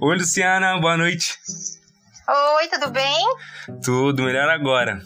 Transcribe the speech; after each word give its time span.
Oi, 0.00 0.16
Luciana, 0.16 0.78
boa 0.78 0.96
noite. 0.96 1.36
Oi, 2.28 2.68
tudo 2.68 2.92
bem? 2.92 3.16
Tudo, 3.84 4.22
melhor 4.22 4.48
agora. 4.48 5.02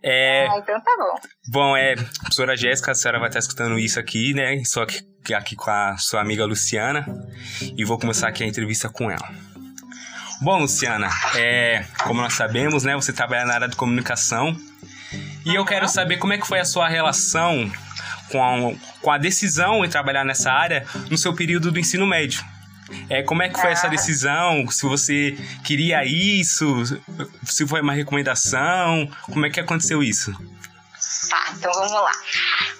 É... 0.00 0.46
Ah, 0.46 0.58
então 0.58 0.80
tá 0.80 0.92
bom. 0.96 1.20
Bom, 1.48 1.76
é, 1.76 1.96
professora 1.96 2.56
Jéssica, 2.56 2.92
a 2.92 2.94
senhora 2.94 3.18
vai 3.18 3.28
estar 3.28 3.40
escutando 3.40 3.76
isso 3.76 3.98
aqui, 3.98 4.34
né? 4.34 4.62
Só 4.64 4.82
aqui, 4.82 5.02
aqui 5.34 5.56
com 5.56 5.68
a 5.68 5.96
sua 5.96 6.20
amiga 6.20 6.46
Luciana. 6.46 7.04
E 7.76 7.84
vou 7.84 7.98
começar 7.98 8.28
aqui 8.28 8.44
a 8.44 8.46
entrevista 8.46 8.88
com 8.88 9.10
ela. 9.10 9.28
Bom, 10.40 10.60
Luciana, 10.60 11.08
é, 11.34 11.84
como 12.04 12.20
nós 12.20 12.34
sabemos, 12.34 12.84
né? 12.84 12.94
Você 12.94 13.12
trabalha 13.12 13.46
na 13.46 13.54
área 13.54 13.68
de 13.68 13.74
comunicação. 13.74 14.56
E 15.44 15.56
eu 15.56 15.64
quero 15.64 15.88
saber 15.88 16.18
como 16.18 16.34
é 16.34 16.38
que 16.38 16.46
foi 16.46 16.60
a 16.60 16.64
sua 16.64 16.88
relação 16.88 17.68
com 18.30 18.44
a, 18.44 18.74
com 19.02 19.10
a 19.10 19.18
decisão 19.18 19.84
em 19.84 19.88
trabalhar 19.88 20.24
nessa 20.24 20.52
área 20.52 20.86
no 21.10 21.18
seu 21.18 21.34
período 21.34 21.72
do 21.72 21.80
ensino 21.80 22.06
médio. 22.06 22.44
É, 23.08 23.22
como 23.22 23.42
é 23.42 23.48
que 23.48 23.60
foi 23.60 23.70
essa 23.72 23.88
decisão? 23.88 24.68
Se 24.70 24.86
você 24.86 25.36
queria 25.64 26.04
isso? 26.04 26.84
Se 27.44 27.66
foi 27.66 27.80
uma 27.80 27.92
recomendação? 27.92 29.10
Como 29.22 29.44
é 29.44 29.50
que 29.50 29.60
aconteceu 29.60 30.02
isso? 30.02 30.32
Tá, 31.28 31.52
então 31.56 31.72
vamos 31.72 31.92
lá. 31.92 32.12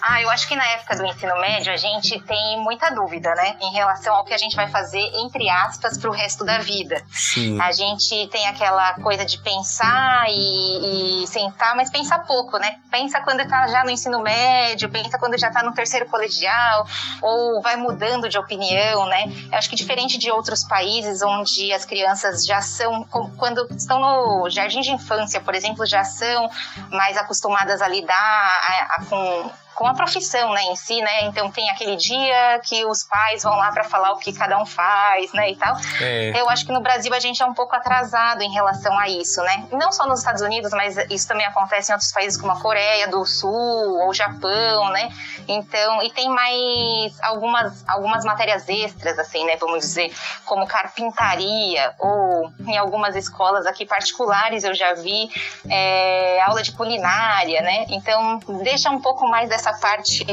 Ah, 0.09 0.23
eu 0.23 0.30
acho 0.30 0.46
que 0.46 0.55
na 0.55 0.65
época 0.69 0.95
do 0.95 1.05
ensino 1.05 1.34
médio 1.41 1.73
a 1.73 1.77
gente 1.77 2.20
tem 2.20 2.62
muita 2.62 2.91
dúvida, 2.91 3.34
né? 3.34 3.56
Em 3.60 3.73
relação 3.73 4.14
ao 4.14 4.24
que 4.24 4.33
a 4.33 4.38
gente 4.38 4.55
vai 4.55 4.69
fazer, 4.69 5.01
entre 5.01 5.51
aspas, 5.51 5.98
pro 5.98 6.12
resto 6.12 6.45
da 6.45 6.59
vida. 6.59 7.02
Sim. 7.10 7.60
A 7.60 7.73
gente 7.73 8.28
tem 8.28 8.47
aquela 8.47 8.95
coisa 8.95 9.24
de 9.24 9.37
pensar 9.38 10.27
e, 10.28 11.23
e 11.23 11.27
sentar, 11.27 11.74
mas 11.74 11.91
pensar 11.91 12.20
pouco, 12.20 12.56
né? 12.56 12.77
Pensa 12.88 13.20
quando 13.20 13.47
tá 13.48 13.66
já 13.66 13.83
no 13.83 13.91
ensino 13.91 14.20
médio, 14.23 14.88
pensa 14.88 15.19
quando 15.19 15.37
já 15.37 15.50
tá 15.50 15.64
no 15.64 15.74
terceiro 15.74 16.06
colegial, 16.06 16.86
ou 17.20 17.61
vai 17.61 17.75
mudando 17.75 18.28
de 18.28 18.38
opinião, 18.38 19.06
né? 19.06 19.25
Eu 19.50 19.59
acho 19.59 19.69
que 19.69 19.75
diferente 19.75 20.19
de 20.19 20.31
outros 20.31 20.62
países 20.62 21.20
onde 21.20 21.72
as 21.72 21.84
crianças 21.84 22.47
já 22.47 22.62
são, 22.62 23.05
quando 23.36 23.66
estão 23.72 23.98
no 23.98 24.48
jardim 24.50 24.83
de 24.83 24.92
infância, 24.92 25.41
por 25.41 25.55
exemplo, 25.55 25.84
já 25.84 26.05
são 26.05 26.48
mais 26.91 27.16
acostumadas 27.16 27.83
a 27.83 27.88
lidar 27.88 28.14
a, 28.14 28.94
a, 29.00 29.05
com 29.06 29.50
com 29.77 29.86
a 29.86 29.94
profissão, 29.94 30.52
né, 30.52 30.62
em 30.64 30.74
si, 30.74 31.00
né? 31.02 31.27
Então 31.27 31.50
tem 31.50 31.69
aquele 31.70 31.96
dia 31.96 32.58
que 32.64 32.84
os 32.86 33.05
pais 33.05 33.42
vão 33.42 33.55
lá 33.55 33.70
para 33.70 33.84
falar 33.84 34.12
o 34.12 34.19
que 34.19 34.32
cada 34.32 34.58
um 34.58 34.64
faz, 34.64 35.32
né, 35.34 35.50
e 35.50 35.56
tal. 35.56 35.77
É. 36.00 36.32
Eu 36.34 36.48
acho 36.48 36.64
que 36.64 36.72
no 36.72 36.80
Brasil 36.80 37.12
a 37.12 37.20
gente 37.20 37.42
é 37.42 37.46
um 37.46 37.52
pouco 37.52 37.77
atrasado 37.77 38.42
em 38.42 38.50
relação 38.50 38.98
a 38.98 39.08
isso, 39.08 39.41
né? 39.42 39.69
Não 39.72 39.92
só 39.92 40.06
nos 40.06 40.20
Estados 40.20 40.41
Unidos, 40.41 40.72
mas 40.72 40.97
isso 41.10 41.28
também 41.28 41.47
acontece 41.47 41.92
em 41.92 41.94
outros 41.94 42.10
países 42.10 42.41
como 42.41 42.52
a 42.52 42.60
Coreia 42.60 43.06
do 43.08 43.24
Sul 43.27 44.00
ou 44.00 44.14
Japão, 44.14 44.88
né? 44.91 45.10
Então, 45.47 46.02
e 46.02 46.10
tem 46.10 46.28
mais 46.30 47.20
algumas 47.22 47.84
algumas 47.86 48.24
matérias 48.24 48.69
extras 48.69 49.19
assim, 49.19 49.44
né, 49.44 49.56
vamos 49.56 49.80
dizer, 49.80 50.12
como 50.44 50.66
carpintaria 50.66 51.92
ou 51.98 52.50
em 52.66 52.77
algumas 52.78 53.14
escolas 53.14 53.66
aqui 53.66 53.84
particulares 53.84 54.64
eu 54.64 54.74
já 54.74 54.94
vi 54.94 55.28
é, 55.69 56.41
aula 56.42 56.62
de 56.62 56.72
culinária, 56.72 57.60
né? 57.60 57.84
Então, 57.91 58.38
deixa 58.62 58.91
um 58.91 59.00
pouco 59.00 59.28
mais 59.28 59.48
dessa 59.48 59.66
essa 59.67 59.72
parte 59.75 60.25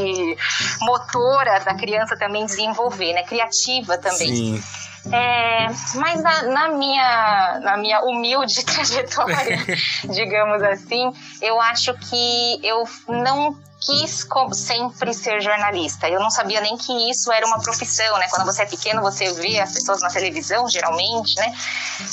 motora 0.81 1.59
da 1.59 1.73
criança 1.73 2.15
também 2.17 2.45
desenvolver, 2.45 3.13
né? 3.13 3.23
Criativa 3.23 3.97
também. 3.97 4.59
Sim. 4.59 4.63
É, 5.11 5.67
mas 5.95 6.21
na, 6.21 6.43
na, 6.43 6.67
minha, 6.69 7.59
na 7.61 7.77
minha 7.77 8.01
humilde 8.03 8.63
trajetória, 8.63 9.59
digamos 10.09 10.61
assim, 10.63 11.11
eu 11.41 11.59
acho 11.59 11.93
que 11.95 12.59
eu 12.63 12.87
não 13.09 13.57
quis 13.85 14.25
sempre 14.53 15.13
ser 15.13 15.41
jornalista. 15.41 16.07
Eu 16.07 16.21
não 16.21 16.29
sabia 16.29 16.61
nem 16.61 16.77
que 16.77 17.09
isso 17.09 17.31
era 17.33 17.45
uma 17.45 17.59
profissão, 17.59 18.17
né? 18.17 18.27
Quando 18.29 18.45
você 18.45 18.63
é 18.63 18.65
pequeno, 18.65 19.01
você 19.01 19.33
vê 19.33 19.59
as 19.59 19.73
pessoas 19.73 20.01
na 20.01 20.09
televisão, 20.09 20.69
geralmente, 20.69 21.35
né? 21.35 21.53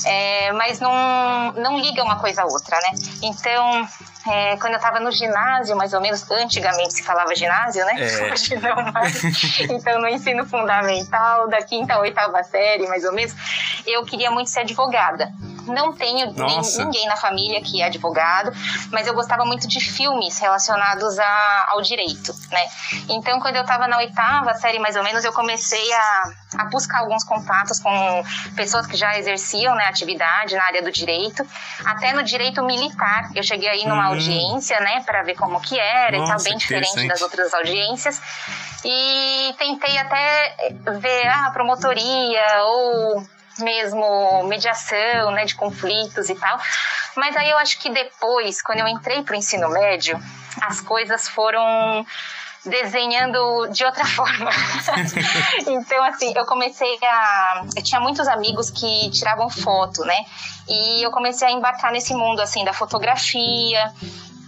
É, 0.05 0.53
mas 0.53 0.81
não, 0.81 1.53
não 1.53 1.79
liga 1.79 2.03
uma 2.03 2.19
coisa 2.19 2.43
a 2.43 2.47
outra, 2.47 2.77
né? 2.77 2.99
Então, 3.23 3.89
é, 4.27 4.57
quando 4.57 4.75
eu 4.75 4.79
estava 4.79 5.01
no 5.01 5.11
ginásio, 5.11 5.77
mais 5.77 5.93
ou 5.93 6.01
menos, 6.01 6.31
antigamente 6.31 6.95
se 6.95 7.03
falava 7.03 7.35
ginásio, 7.35 7.85
né? 7.87 7.95
É. 7.99 8.33
Hoje 8.33 8.57
não 8.57 8.93
mais. 8.93 9.23
então, 9.71 10.01
no 10.01 10.09
ensino 10.09 10.45
fundamental, 10.45 11.49
da 11.49 11.63
quinta 11.63 11.95
a 11.95 12.01
oitava 12.01 12.43
série, 12.43 12.87
mais 12.87 13.05
ou 13.05 13.13
menos, 13.13 13.35
eu 13.87 14.05
queria 14.05 14.31
muito 14.31 14.51
ser 14.51 14.61
advogada. 14.61 15.33
Não 15.67 15.93
tenho 15.93 16.33
nem, 16.33 16.61
ninguém 16.79 17.07
na 17.07 17.17
família 17.17 17.61
que 17.63 17.83
é 17.83 17.87
advogado, 17.87 18.53
mas 18.91 19.07
eu 19.07 19.15
gostava 19.15 19.45
muito 19.45 19.67
de 19.67 19.81
filmes 19.81 20.39
relacionados 20.39 21.19
a, 21.19 21.67
ao 21.71 21.83
direito, 21.83 22.35
né? 22.51 22.67
Então, 23.09 23.41
quando 23.41 23.57
eu 23.57 23.63
estava 23.63 23.87
na 23.87 23.99
oitava 23.99 24.55
série, 24.55 24.79
mais 24.79 24.97
ou 24.97 25.03
menos, 25.03 25.25
eu 25.25 25.33
comecei 25.33 25.93
a, 25.93 26.33
a 26.59 26.65
buscar 26.67 27.01
alguns 27.01 27.25
contatos 27.25 27.79
com 27.81 28.25
pessoas 28.55 28.87
que 28.87 28.97
já 28.97 29.19
exerciam 29.19 29.75
né, 29.75 29.87
atividade 29.87 30.55
na 30.57 30.65
área 30.65 30.83
do 30.83 30.91
direito, 30.91 31.47
até 31.85 32.13
no 32.13 32.23
direito 32.23 32.63
militar. 32.63 33.31
Eu 33.35 33.43
cheguei 33.43 33.69
aí 33.69 33.87
numa 33.87 34.09
hum. 34.09 34.13
audiência, 34.13 34.81
né, 34.81 35.03
para 35.05 35.23
ver 35.23 35.35
como 35.35 35.61
que 35.61 35.79
era 35.79 36.17
Nossa, 36.17 36.33
e 36.33 36.37
tal, 36.37 36.45
bem 36.45 36.57
diferente 36.57 37.09
das 37.09 37.23
outras 37.23 37.53
audiências. 37.55 38.21
E 38.85 39.55
tentei 39.59 39.99
até 39.99 40.57
ver 40.99 41.27
a 41.29 41.47
ah, 41.47 41.51
promotoria 41.51 42.63
ou 42.65 43.23
mesmo 43.59 44.45
mediação, 44.45 45.31
né, 45.33 45.45
de 45.45 45.55
conflitos 45.55 46.29
e 46.29 46.35
tal. 46.35 46.59
Mas 47.17 47.37
aí 47.37 47.51
eu 47.51 47.59
acho 47.59 47.79
que 47.79 47.91
depois, 47.91 48.63
quando 48.63 48.81
eu 48.81 48.89
entrei 48.89 49.23
para 49.23 49.35
o 49.35 49.37
ensino 49.37 49.69
médio, 49.69 50.21
as 50.63 50.81
coisas 50.81 51.29
foram 51.29 52.05
desenhando 52.65 53.69
de 53.69 53.85
outra 53.85 54.05
forma. 54.07 54.51
então, 55.67 56.05
assim, 56.05 56.33
eu 56.37 56.45
comecei 56.45 56.99
a. 57.03 57.65
Eu 57.77 57.83
tinha 57.83 58.01
muitos 58.01 58.29
amigos 58.29 58.71
que 58.71 59.11
tiravam 59.11 59.49
foto, 59.49 60.03
né? 60.05 60.25
E 60.69 61.03
eu 61.03 61.11
comecei 61.11 61.49
a 61.49 61.53
embarcar 61.53 61.91
nesse 61.93 62.15
mundo, 62.15 62.41
assim, 62.41 62.65
da 62.65 62.73
fotografia 62.73 63.93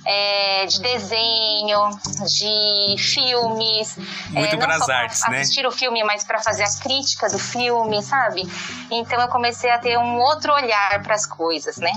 é, 0.04 0.66
de 0.66 0.80
desenho, 0.80 1.90
de 2.26 2.96
filmes. 2.98 3.96
Muito 4.30 4.54
é, 4.54 4.58
para 4.58 4.76
as 4.76 4.88
artes, 4.88 5.22
né? 5.28 5.40
Assistir 5.40 5.66
o 5.66 5.70
filme, 5.70 6.02
mas 6.04 6.24
para 6.24 6.40
fazer 6.40 6.64
a 6.64 6.78
crítica 6.80 7.28
do 7.28 7.38
filme, 7.38 8.02
sabe? 8.02 8.42
Então 8.90 9.20
eu 9.20 9.28
comecei 9.28 9.70
a 9.70 9.78
ter 9.78 9.98
um 9.98 10.18
outro 10.18 10.52
olhar 10.52 11.02
para 11.02 11.14
as 11.14 11.26
coisas, 11.26 11.76
né? 11.76 11.92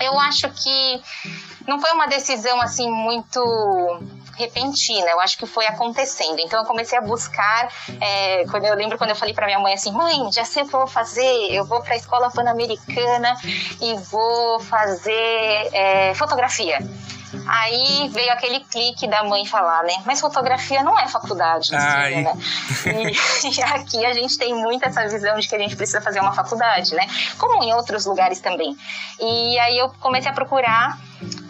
Eu 0.00 0.18
acho 0.20 0.48
que 0.50 1.02
não 1.66 1.80
foi 1.80 1.90
uma 1.92 2.06
decisão 2.06 2.60
assim 2.60 2.88
muito 2.90 3.40
repentina, 4.36 5.08
eu 5.10 5.20
acho 5.20 5.38
que 5.38 5.46
foi 5.46 5.66
acontecendo. 5.66 6.38
Então 6.40 6.60
eu 6.60 6.66
comecei 6.66 6.98
a 6.98 7.00
buscar, 7.00 7.72
é, 8.00 8.44
quando 8.50 8.66
eu 8.66 8.74
lembro 8.74 8.98
quando 8.98 9.10
eu 9.10 9.16
falei 9.16 9.34
para 9.34 9.46
minha 9.46 9.58
mãe 9.58 9.74
assim, 9.74 9.90
mãe, 9.90 10.30
já 10.30 10.44
sei 10.44 10.62
o 10.62 10.68
que 10.68 10.74
eu 10.74 10.80
vou 10.80 10.88
fazer, 10.88 11.50
eu 11.50 11.64
vou 11.64 11.80
para 11.82 11.94
a 11.94 11.96
escola 11.96 12.30
pan-americana 12.30 13.34
e 13.80 13.94
vou 13.94 14.60
fazer 14.60 15.70
é, 15.72 16.14
fotografia. 16.14 16.78
Aí 17.46 18.08
veio 18.12 18.32
aquele 18.32 18.60
clique 18.60 19.06
da 19.08 19.24
mãe 19.24 19.44
falar, 19.46 19.82
né? 19.82 20.02
Mas 20.04 20.20
fotografia 20.20 20.82
não 20.82 20.98
é 20.98 21.08
faculdade, 21.08 21.72
né? 21.72 22.32
E, 22.86 23.48
e, 23.48 23.62
aqui 23.62 24.04
a 24.04 24.12
gente 24.12 24.38
tem 24.38 24.54
muito 24.54 24.84
essa 24.84 25.06
visão 25.08 25.38
de 25.38 25.48
que 25.48 25.54
a 25.54 25.58
gente 25.58 25.76
precisa 25.76 26.00
fazer 26.00 26.20
uma 26.20 26.32
faculdade, 26.32 26.94
né? 26.94 27.06
Como 27.38 27.62
em 27.62 27.72
outros 27.72 28.06
lugares 28.06 28.40
também. 28.40 28.76
E 29.20 29.58
aí 29.58 29.78
eu 29.78 29.90
comecei 30.00 30.30
a 30.30 30.34
procurar 30.34 30.98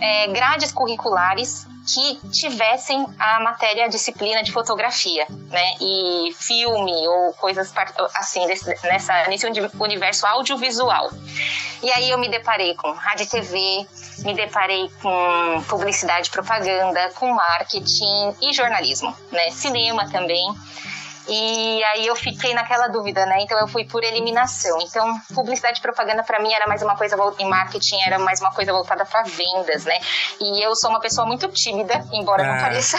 é, 0.01 0.29
grades 0.29 0.73
curriculares 0.73 1.67
que 1.87 2.29
tivessem 2.31 3.07
a 3.19 3.41
matéria 3.41 3.85
a 3.85 3.89
disciplina 3.89 4.43
de 4.43 4.53
fotografia, 4.53 5.27
né? 5.51 5.75
E 5.81 6.35
filme 6.35 6.93
ou 7.09 7.33
coisas 7.35 7.73
assim 8.15 8.47
desse, 8.47 8.67
nessa 8.85 9.29
nesse 9.29 9.47
universo 9.79 10.27
audiovisual. 10.27 11.11
E 11.83 11.91
aí 11.91 12.11
eu 12.11 12.19
me 12.19 12.29
deparei 12.29 12.75
com 12.75 12.91
rádio 12.91 13.25
e 13.25 13.29
TV, 13.29 13.87
me 14.25 14.35
deparei 14.35 14.91
com 15.01 15.63
publicidade, 15.69 16.31
propaganda, 16.31 17.11
com 17.15 17.33
marketing 17.33 18.35
e 18.43 18.53
jornalismo, 18.53 19.15
né? 19.31 19.51
Cinema 19.51 20.11
também. 20.11 20.45
E 21.29 21.85
aí 21.85 22.07
eu 22.07 22.15
fiquei 22.15 22.55
naquela 22.55 22.89
dúvida, 22.89 23.27
né? 23.27 23.39
Então 23.41 23.59
eu 23.59 23.67
fui 23.67 23.85
por 23.85 24.05
eliminação. 24.05 24.79
Então, 24.81 25.21
publicidade 25.35 25.79
e 25.79 25.83
propaganda 25.83 26.23
para 26.23 26.41
mim 26.41 26.53
era 26.53 26.67
mais 26.67 26.83
uma 26.83 26.97
coisa 26.97 27.17
em 27.39 27.49
marketing 27.49 28.01
era 28.07 28.19
mais 28.19 28.41
uma 28.41 28.53
coisa 28.53 28.73
voltada 28.73 29.05
para 29.05 29.23
vendas, 29.23 29.85
né? 29.85 29.99
E 30.41 30.65
eu 30.65 30.75
sou 30.77 30.91
uma 30.91 31.01
pessoa 31.01 31.27
muito 31.27 31.49
tímida, 31.49 32.05
embora 32.13 32.43
ah. 32.43 32.53
não 32.53 32.61
pareça 32.61 32.97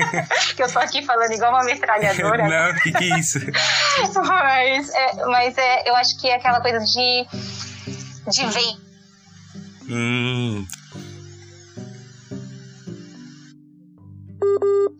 que 0.54 0.62
eu 0.62 0.72
tô 0.72 0.78
aqui 0.78 1.04
falando 1.04 1.32
igual 1.32 1.50
uma 1.50 1.64
metralhadora. 1.64 2.48
não, 2.48 2.74
que 2.80 2.92
que 2.92 3.12
é 3.12 3.18
isso? 3.18 3.38
mas 4.24 4.94
é, 4.94 5.26
mas 5.26 5.58
é, 5.58 5.88
eu 5.88 5.96
acho 5.96 6.20
que 6.20 6.28
é 6.28 6.36
aquela 6.36 6.60
coisa 6.60 6.78
de 6.78 7.26
de 8.30 8.46
ver. 8.46 8.84
Hum. 9.88 10.66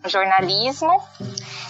Jornalismo 0.07 1.03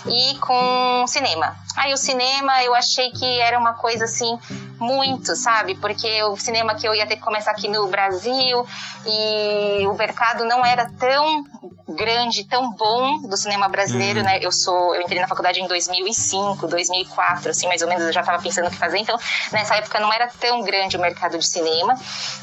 e 0.07 0.37
com 0.39 1.07
cinema. 1.07 1.57
Aí 1.77 1.93
o 1.93 1.97
cinema 1.97 2.63
eu 2.63 2.75
achei 2.75 3.11
que 3.11 3.41
era 3.41 3.59
uma 3.59 3.75
coisa 3.75 4.05
assim 4.05 4.39
muito, 4.79 5.35
sabe? 5.35 5.75
Porque 5.77 6.23
o 6.25 6.37
cinema 6.37 6.75
que 6.75 6.87
eu 6.87 6.95
ia 6.95 7.07
ter 7.07 7.17
que 7.17 7.23
começar 7.23 7.51
aqui 7.51 7.69
no 7.69 7.87
Brasil 7.89 8.67
e 9.07 9.87
o 9.87 9.95
mercado 9.95 10.45
não 10.45 10.65
era 10.65 10.91
tão 10.99 11.45
grande, 11.89 12.45
tão 12.45 12.73
bom 12.73 13.23
do 13.23 13.37
cinema 13.37 13.69
brasileiro, 13.69 14.21
uhum. 14.21 14.25
né? 14.25 14.39
Eu 14.43 14.51
sou, 14.51 14.95
eu 14.95 15.03
entrei 15.03 15.21
na 15.21 15.29
faculdade 15.29 15.61
em 15.61 15.67
2005, 15.67 16.67
2004, 16.67 17.51
assim, 17.51 17.67
mais 17.67 17.83
ou 17.83 17.89
menos, 17.89 18.05
eu 18.05 18.13
já 18.13 18.21
estava 18.21 18.43
pensando 18.43 18.69
o 18.69 18.71
que 18.71 18.77
fazer. 18.77 18.99
Então, 18.99 19.19
nessa 19.53 19.77
época 19.77 20.01
não 20.01 20.13
era 20.13 20.29
tão 20.29 20.63
grande 20.63 20.97
o 20.97 21.01
mercado 21.01 21.39
de 21.39 21.47
cinema, 21.47 21.95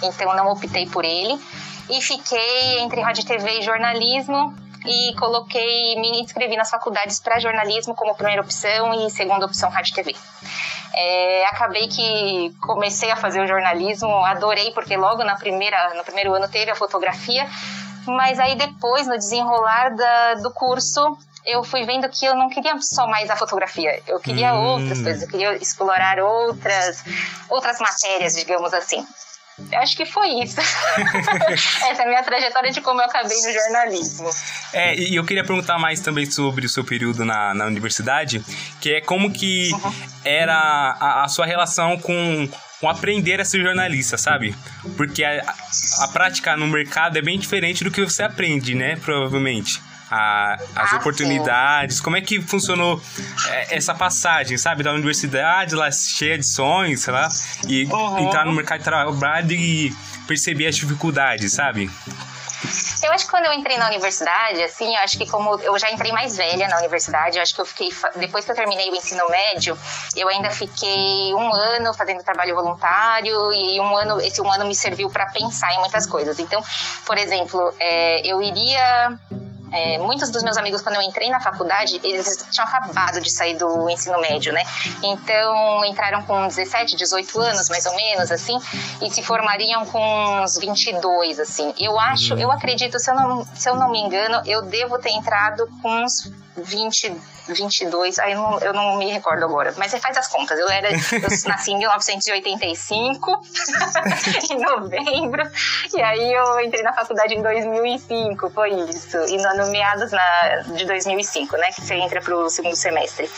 então 0.01 0.35
não 0.35 0.47
optei 0.51 0.87
por 0.87 1.05
ele 1.05 1.39
e 1.89 2.01
fiquei 2.01 2.79
entre 2.79 3.01
rádio, 3.01 3.25
TV 3.25 3.59
e 3.59 3.61
jornalismo 3.61 4.55
e 4.85 5.13
coloquei, 5.15 5.95
me 5.99 6.21
inscrevi 6.21 6.55
nas 6.55 6.69
faculdades 6.69 7.19
para 7.19 7.39
jornalismo 7.39 7.93
como 7.95 8.15
primeira 8.15 8.41
opção 8.41 8.93
e 8.93 9.09
segunda 9.11 9.45
opção 9.45 9.69
rádio 9.69 9.93
TV. 9.93 10.15
É, 10.93 11.45
acabei 11.45 11.87
que 11.87 12.53
comecei 12.61 13.11
a 13.11 13.15
fazer 13.15 13.41
o 13.41 13.47
jornalismo, 13.47 14.09
adorei 14.25 14.71
porque 14.71 14.97
logo 14.97 15.23
na 15.23 15.35
primeira, 15.35 15.93
no 15.93 16.03
primeiro 16.03 16.33
ano 16.33 16.47
teve 16.47 16.71
a 16.71 16.75
fotografia, 16.75 17.47
mas 18.05 18.39
aí 18.39 18.55
depois 18.55 19.07
no 19.07 19.17
desenrolar 19.17 19.95
da, 19.95 20.33
do 20.35 20.51
curso 20.51 21.17
eu 21.45 21.63
fui 21.63 21.85
vendo 21.85 22.07
que 22.09 22.25
eu 22.25 22.35
não 22.35 22.49
queria 22.49 22.79
só 22.81 23.07
mais 23.07 23.29
a 23.29 23.35
fotografia, 23.35 24.01
eu 24.05 24.19
queria 24.19 24.53
hum. 24.53 24.73
outras 24.73 25.01
coisas, 25.01 25.21
eu 25.23 25.27
queria 25.27 25.55
explorar 25.55 26.19
outras 26.19 27.03
outras 27.49 27.79
matérias, 27.79 28.35
digamos 28.35 28.73
assim. 28.73 29.05
Eu 29.71 29.79
acho 29.79 29.95
que 29.95 30.05
foi 30.05 30.29
isso. 30.43 30.59
Essa 31.89 32.01
é 32.01 32.05
a 32.05 32.07
minha 32.07 32.23
trajetória 32.23 32.71
de 32.71 32.81
como 32.81 33.01
eu 33.01 33.05
acabei 33.05 33.37
no 33.37 33.53
jornalismo. 33.53 34.29
É, 34.73 34.95
e 34.95 35.15
eu 35.15 35.25
queria 35.25 35.43
perguntar 35.43 35.77
mais 35.77 35.99
também 35.99 36.29
sobre 36.29 36.65
o 36.65 36.69
seu 36.69 36.83
período 36.83 37.25
na, 37.25 37.53
na 37.53 37.65
universidade, 37.65 38.43
que 38.79 38.93
é 38.93 39.01
como 39.01 39.31
que 39.31 39.71
uhum. 39.73 39.93
era 40.23 40.55
a, 40.99 41.23
a 41.23 41.27
sua 41.27 41.45
relação 41.45 41.97
com 41.97 42.47
com 42.79 42.89
aprender 42.89 43.39
a 43.39 43.45
ser 43.45 43.61
jornalista, 43.61 44.17
sabe? 44.17 44.55
Porque 44.97 45.23
a, 45.23 45.53
a 45.99 46.07
prática 46.07 46.57
no 46.57 46.65
mercado 46.65 47.15
é 47.15 47.21
bem 47.21 47.37
diferente 47.37 47.83
do 47.83 47.91
que 47.91 48.03
você 48.03 48.23
aprende, 48.23 48.73
né? 48.73 48.95
Provavelmente 48.95 49.79
a, 50.11 50.57
as 50.75 50.93
ah, 50.93 50.97
oportunidades, 50.97 51.97
sim. 51.97 52.03
como 52.03 52.17
é 52.17 52.21
que 52.21 52.41
funcionou 52.41 53.01
é, 53.47 53.77
essa 53.77 53.95
passagem, 53.95 54.57
sabe, 54.57 54.83
da 54.83 54.91
universidade 54.91 55.73
lá 55.73 55.89
cheia 55.89 56.37
de 56.37 56.45
sonhos, 56.45 56.99
sei 56.99 57.13
lá, 57.13 57.29
e 57.65 57.85
uhum. 57.85 58.19
entrar 58.19 58.45
no 58.45 58.51
mercado 58.51 58.79
de 58.79 58.85
trabalho 58.85 59.51
e 59.53 59.95
perceber 60.27 60.67
as 60.67 60.75
dificuldades, 60.75 61.53
sabe? 61.53 61.89
Eu 63.03 63.11
acho 63.11 63.25
que 63.25 63.31
quando 63.31 63.45
eu 63.45 63.53
entrei 63.53 63.77
na 63.77 63.87
universidade, 63.87 64.61
assim, 64.61 64.95
eu 64.95 65.01
acho 65.01 65.17
que 65.17 65.27
como 65.27 65.59
eu 65.61 65.77
já 65.79 65.91
entrei 65.91 66.11
mais 66.11 66.37
velha 66.37 66.67
na 66.67 66.77
universidade, 66.77 67.37
eu 67.37 67.41
acho 67.41 67.55
que 67.55 67.61
eu 67.61 67.65
fiquei, 67.65 67.89
depois 68.17 68.45
que 68.45 68.51
eu 68.51 68.55
terminei 68.55 68.89
o 68.91 68.95
ensino 68.95 69.27
médio, 69.29 69.77
eu 70.15 70.29
ainda 70.29 70.51
fiquei 70.51 71.33
um 71.33 71.53
ano 71.53 71.93
fazendo 71.93 72.23
trabalho 72.23 72.53
voluntário 72.53 73.51
e 73.51 73.79
um 73.79 73.95
ano, 73.95 74.21
esse 74.21 74.39
um 74.41 74.51
ano 74.51 74.65
me 74.65 74.75
serviu 74.75 75.09
para 75.09 75.25
pensar 75.27 75.73
em 75.73 75.79
muitas 75.79 76.05
coisas. 76.05 76.37
Então, 76.39 76.63
por 77.05 77.17
exemplo, 77.17 77.73
é, 77.79 78.21
eu 78.27 78.41
iria 78.41 79.17
é, 79.71 79.97
muitos 79.97 80.29
dos 80.29 80.43
meus 80.43 80.57
amigos, 80.57 80.81
quando 80.81 80.95
eu 80.95 81.01
entrei 81.01 81.29
na 81.29 81.39
faculdade, 81.39 81.99
eles 82.03 82.45
tinham 82.51 82.67
acabado 82.67 83.21
de 83.21 83.31
sair 83.31 83.55
do 83.55 83.89
ensino 83.89 84.19
médio, 84.19 84.51
né? 84.51 84.63
Então, 85.01 85.85
entraram 85.85 86.23
com 86.23 86.47
17, 86.47 86.95
18 86.95 87.39
anos, 87.39 87.69
mais 87.69 87.85
ou 87.85 87.95
menos, 87.95 88.31
assim, 88.31 88.57
e 89.01 89.09
se 89.09 89.23
formariam 89.23 89.85
com 89.85 90.41
uns 90.41 90.57
22, 90.57 91.39
assim. 91.39 91.73
Eu 91.79 91.99
acho, 91.99 92.33
eu 92.33 92.51
acredito, 92.51 92.99
se 92.99 93.09
eu 93.09 93.15
não, 93.15 93.45
se 93.55 93.69
eu 93.69 93.75
não 93.75 93.89
me 93.89 93.99
engano, 93.99 94.41
eu 94.45 94.61
devo 94.61 94.99
ter 94.99 95.11
entrado 95.11 95.67
com 95.81 96.03
uns 96.03 96.29
20, 96.57 97.15
22, 97.47 98.19
aí 98.19 98.35
não, 98.35 98.59
eu 98.59 98.73
não 98.73 98.97
me 98.97 99.11
recordo 99.11 99.43
agora, 99.45 99.73
mas 99.77 99.91
você 99.91 99.99
faz 99.99 100.17
as 100.17 100.27
contas. 100.27 100.59
Eu 100.59 100.69
era, 100.69 100.91
eu 100.91 100.97
nasci 101.47 101.71
em 101.71 101.77
1985, 101.77 103.41
em 104.51 104.59
novembro, 104.59 105.43
e 105.93 106.01
aí 106.01 106.33
eu 106.33 106.59
entrei 106.61 106.83
na 106.83 106.93
faculdade 106.93 107.33
em 107.33 107.41
2005, 107.41 108.49
foi 108.49 108.71
isso. 108.89 109.17
E 109.27 109.37
no, 109.37 109.55
no 109.57 109.71
meados 109.71 110.11
na, 110.11 110.57
de 110.75 110.85
2005, 110.85 111.55
né, 111.57 111.67
que 111.71 111.81
você 111.81 111.95
entra 111.95 112.21
pro 112.21 112.49
segundo 112.49 112.75
semestre. 112.75 113.29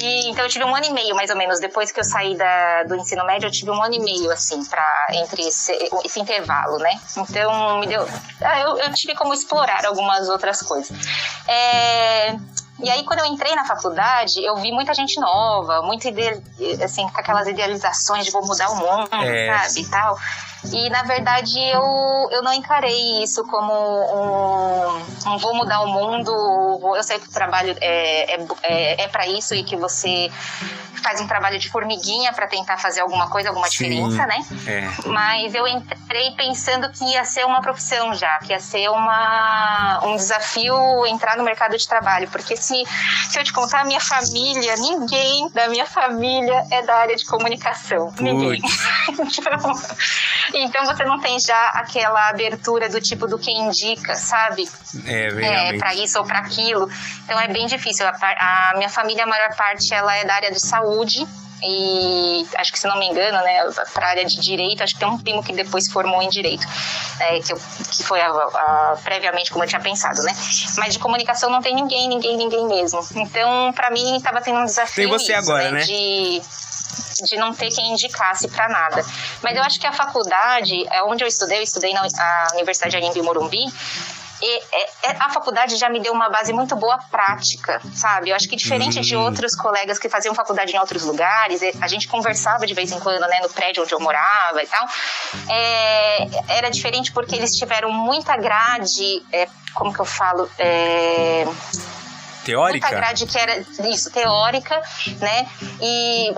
E 0.00 0.30
então 0.30 0.44
eu 0.44 0.48
tive 0.48 0.64
um 0.64 0.74
ano 0.74 0.86
e 0.86 0.92
meio, 0.92 1.14
mais 1.14 1.30
ou 1.30 1.36
menos, 1.36 1.60
depois 1.60 1.90
que 1.90 2.00
eu 2.00 2.04
saí 2.04 2.36
da, 2.36 2.84
do 2.84 2.94
ensino 2.94 3.24
médio, 3.24 3.46
eu 3.46 3.50
tive 3.50 3.70
um 3.70 3.82
ano 3.82 3.94
e 3.94 4.00
meio, 4.00 4.30
assim, 4.30 4.64
para 4.64 5.06
entre 5.12 5.46
esse, 5.46 5.72
esse 6.04 6.20
intervalo, 6.20 6.78
né? 6.78 7.00
Então 7.16 7.78
me 7.80 7.86
deu, 7.86 8.06
ah, 8.42 8.60
eu, 8.60 8.78
eu 8.78 8.92
tive 8.92 9.14
como 9.14 9.32
explorar 9.32 9.84
algumas 9.86 10.28
outras 10.28 10.62
coisas. 10.62 10.96
É, 11.46 12.17
e 12.80 12.88
aí, 12.90 13.02
quando 13.04 13.20
eu 13.20 13.26
entrei 13.26 13.54
na 13.56 13.64
faculdade, 13.64 14.42
eu 14.44 14.56
vi 14.56 14.70
muita 14.70 14.94
gente 14.94 15.18
nova, 15.18 15.82
muito 15.82 16.06
ide... 16.06 16.42
assim, 16.82 17.08
com 17.08 17.20
aquelas 17.20 17.48
idealizações 17.48 18.24
de 18.24 18.30
vou 18.30 18.46
mudar 18.46 18.70
o 18.70 18.76
mundo, 18.76 19.08
é. 19.12 19.66
sabe, 19.66 19.80
e 19.80 19.90
tal. 19.90 20.16
E 20.72 20.90
na 20.90 21.02
verdade 21.02 21.58
eu, 21.58 22.28
eu 22.32 22.42
não 22.42 22.52
encarei 22.52 23.22
isso 23.22 23.44
como 23.44 23.72
um, 23.72 25.32
um 25.32 25.38
vou 25.38 25.54
mudar 25.54 25.80
o 25.80 25.86
mundo. 25.86 26.96
Eu 26.96 27.02
sei 27.02 27.18
que 27.18 27.28
o 27.28 27.32
trabalho 27.32 27.76
é, 27.80 28.34
é, 28.34 28.46
é, 28.62 29.02
é 29.02 29.08
para 29.08 29.26
isso 29.26 29.54
e 29.54 29.62
que 29.62 29.76
você 29.76 30.30
faz 30.98 31.20
um 31.20 31.26
trabalho 31.26 31.58
de 31.58 31.70
formiguinha 31.70 32.32
para 32.32 32.46
tentar 32.46 32.76
fazer 32.76 33.00
alguma 33.00 33.28
coisa, 33.28 33.48
alguma 33.48 33.68
Sim, 33.68 33.88
diferença, 33.88 34.26
né? 34.26 34.44
É. 34.66 35.08
Mas 35.08 35.54
eu 35.54 35.66
entrei 35.66 36.32
pensando 36.32 36.90
que 36.90 37.04
ia 37.04 37.24
ser 37.24 37.46
uma 37.46 37.60
profissão 37.60 38.14
já, 38.14 38.38
que 38.38 38.52
ia 38.52 38.60
ser 38.60 38.88
uma, 38.90 40.00
um 40.04 40.16
desafio 40.16 41.06
entrar 41.06 41.36
no 41.36 41.44
mercado 41.44 41.76
de 41.76 41.86
trabalho. 41.86 42.28
Porque 42.30 42.56
se, 42.56 42.84
se 43.30 43.38
eu 43.38 43.44
te 43.44 43.52
contar, 43.52 43.80
a 43.80 43.84
minha 43.84 44.00
família, 44.00 44.76
ninguém 44.76 45.48
da 45.50 45.68
minha 45.68 45.86
família 45.86 46.66
é 46.70 46.82
da 46.82 46.96
área 46.96 47.16
de 47.16 47.24
comunicação. 47.24 48.12
Ninguém. 48.18 48.60
então, 49.08 49.72
então 50.54 50.84
você 50.86 51.04
não 51.04 51.20
tem 51.20 51.38
já 51.38 51.68
aquela 51.74 52.28
abertura 52.28 52.88
do 52.88 53.00
tipo 53.00 53.26
do 53.26 53.38
que 53.38 53.50
indica, 53.50 54.14
sabe? 54.14 54.68
É, 55.06 55.28
realmente. 55.28 55.74
É, 55.74 55.78
para 55.78 55.94
isso 55.94 56.18
ou 56.18 56.24
para 56.24 56.38
aquilo. 56.38 56.88
Então 57.24 57.38
é 57.38 57.48
bem 57.48 57.66
difícil. 57.66 58.06
A, 58.06 58.70
a 58.70 58.76
minha 58.76 58.88
família, 58.88 59.24
a 59.24 59.26
maior 59.26 59.54
parte, 59.56 59.92
ela 59.92 60.14
é 60.14 60.24
da 60.24 60.34
área 60.34 60.50
de 60.50 60.60
saúde 60.60 61.26
e 61.62 62.46
acho 62.56 62.72
que 62.72 62.78
se 62.78 62.86
não 62.86 62.98
me 62.98 63.06
engano, 63.06 63.38
né, 63.38 63.64
para 63.92 64.06
a 64.06 64.10
área 64.10 64.24
de 64.24 64.40
direito, 64.40 64.82
acho 64.82 64.94
que 64.94 65.00
tem 65.00 65.08
um 65.08 65.18
primo 65.18 65.42
que 65.42 65.52
depois 65.52 65.90
formou 65.90 66.22
em 66.22 66.28
direito, 66.28 66.64
é, 67.18 67.40
que, 67.40 67.52
eu, 67.52 67.60
que 67.90 68.02
foi 68.04 68.20
a, 68.20 68.28
a, 68.28 68.98
previamente 69.02 69.50
como 69.50 69.64
eu 69.64 69.68
tinha 69.68 69.80
pensado, 69.80 70.22
né? 70.22 70.32
Mas 70.76 70.92
de 70.92 71.00
comunicação 71.00 71.50
não 71.50 71.60
tem 71.60 71.74
ninguém, 71.74 72.08
ninguém, 72.08 72.36
ninguém 72.36 72.66
mesmo. 72.66 73.00
Então, 73.16 73.72
para 73.72 73.90
mim, 73.90 74.16
estava 74.16 74.40
sendo 74.40 74.60
um 74.60 74.64
desafio. 74.64 75.08
Tem 75.08 75.18
você 75.18 75.32
isso, 75.32 75.40
agora, 75.40 75.70
né? 75.72 75.80
né? 75.80 75.84
De, 75.84 76.42
de 77.24 77.36
não 77.36 77.52
ter 77.52 77.70
quem 77.70 77.92
indicasse 77.92 78.48
para 78.48 78.68
nada. 78.68 79.04
Mas 79.42 79.56
eu 79.56 79.62
acho 79.62 79.80
que 79.80 79.86
a 79.86 79.92
faculdade, 79.92 80.86
é 80.90 81.02
onde 81.02 81.24
eu 81.24 81.28
estudei, 81.28 81.58
eu 81.58 81.62
estudei 81.62 81.92
na 81.92 82.02
Universidade 82.54 82.92
de 82.92 82.96
Anhembi 82.96 83.22
Morumbi, 83.22 83.64
e, 84.40 84.58
é, 85.02 85.16
a 85.18 85.30
faculdade 85.30 85.76
já 85.76 85.88
me 85.88 85.98
deu 85.98 86.12
uma 86.12 86.28
base 86.28 86.52
muito 86.52 86.76
boa 86.76 86.98
prática, 87.10 87.80
sabe? 87.92 88.30
Eu 88.30 88.36
acho 88.36 88.48
que 88.48 88.54
diferente 88.54 89.00
de 89.00 89.16
uhum. 89.16 89.24
outros 89.24 89.54
colegas 89.54 89.98
que 89.98 90.08
faziam 90.08 90.34
faculdade 90.34 90.74
em 90.74 90.78
outros 90.78 91.02
lugares, 91.02 91.60
a 91.80 91.88
gente 91.88 92.06
conversava 92.06 92.64
de 92.64 92.72
vez 92.72 92.92
em 92.92 93.00
quando, 93.00 93.20
né, 93.26 93.40
no 93.42 93.48
prédio 93.48 93.82
onde 93.82 93.92
eu 93.92 94.00
morava 94.00 94.62
e 94.62 94.66
tal. 94.66 94.86
É, 95.50 96.28
era 96.48 96.70
diferente 96.70 97.10
porque 97.12 97.34
eles 97.34 97.56
tiveram 97.56 97.90
muita 97.90 98.36
grade, 98.36 99.24
é, 99.32 99.48
como 99.74 99.92
que 99.92 100.00
eu 100.00 100.04
falo? 100.04 100.48
É, 100.56 101.44
teórica? 102.48 102.86
Muita 102.86 103.00
grade 103.00 103.26
que 103.26 103.38
era 103.38 103.58
isso, 103.90 104.10
teórica, 104.10 104.80
né? 105.20 105.46
E 105.80 106.32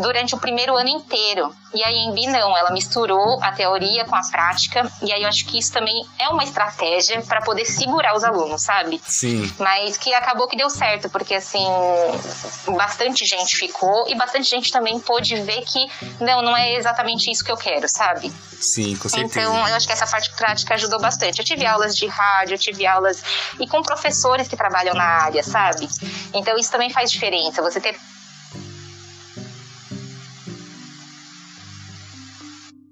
durante 0.00 0.34
o 0.34 0.38
primeiro 0.38 0.76
ano 0.76 0.88
inteiro. 0.88 1.54
E 1.74 1.82
a 1.82 1.90
EMB 1.90 2.26
não, 2.28 2.56
ela 2.56 2.70
misturou 2.70 3.42
a 3.42 3.52
teoria 3.52 4.04
com 4.04 4.14
a 4.14 4.22
prática, 4.22 4.90
e 5.02 5.12
aí 5.12 5.22
eu 5.22 5.28
acho 5.28 5.44
que 5.46 5.58
isso 5.58 5.72
também 5.72 6.06
é 6.18 6.28
uma 6.28 6.44
estratégia 6.44 7.20
para 7.22 7.40
poder 7.42 7.64
segurar 7.64 8.14
os 8.14 8.24
alunos, 8.24 8.62
sabe? 8.62 9.00
Sim. 9.06 9.52
Mas 9.58 9.96
que 9.96 10.14
acabou 10.14 10.46
que 10.46 10.56
deu 10.56 10.70
certo, 10.70 11.10
porque 11.10 11.34
assim, 11.34 11.66
bastante 12.76 13.24
gente 13.24 13.56
ficou 13.56 14.08
e 14.08 14.14
bastante 14.14 14.48
gente 14.48 14.70
também 14.72 14.98
pôde 15.00 15.36
ver 15.36 15.62
que 15.62 15.90
não, 16.20 16.40
não 16.40 16.56
é 16.56 16.74
exatamente 16.74 17.30
isso 17.30 17.44
que 17.44 17.50
eu 17.50 17.56
quero, 17.56 17.88
sabe? 17.88 18.32
Sim, 18.60 18.96
com 18.96 19.08
certeza. 19.08 19.40
Então, 19.40 19.68
eu 19.68 19.74
acho 19.74 19.86
que 19.86 19.92
essa 19.92 20.06
parte 20.06 20.30
prática 20.34 20.74
ajudou 20.74 21.00
bastante. 21.00 21.38
Eu 21.38 21.44
tive 21.44 21.66
aulas 21.66 21.96
de 21.96 22.06
rádio, 22.06 22.54
eu 22.54 22.58
tive 22.58 22.86
aulas 22.86 23.22
e 23.60 23.66
com 23.66 23.82
professores 23.82 24.48
que 24.48 24.56
trabalham 24.56 24.94
na 24.94 25.04
área, 25.04 25.42
sabe? 25.42 25.88
Então, 26.32 26.56
isso 26.56 26.70
também 26.70 26.90
faz 26.90 27.10
diferença. 27.10 27.60
Você 27.62 27.80
ter 27.80 27.98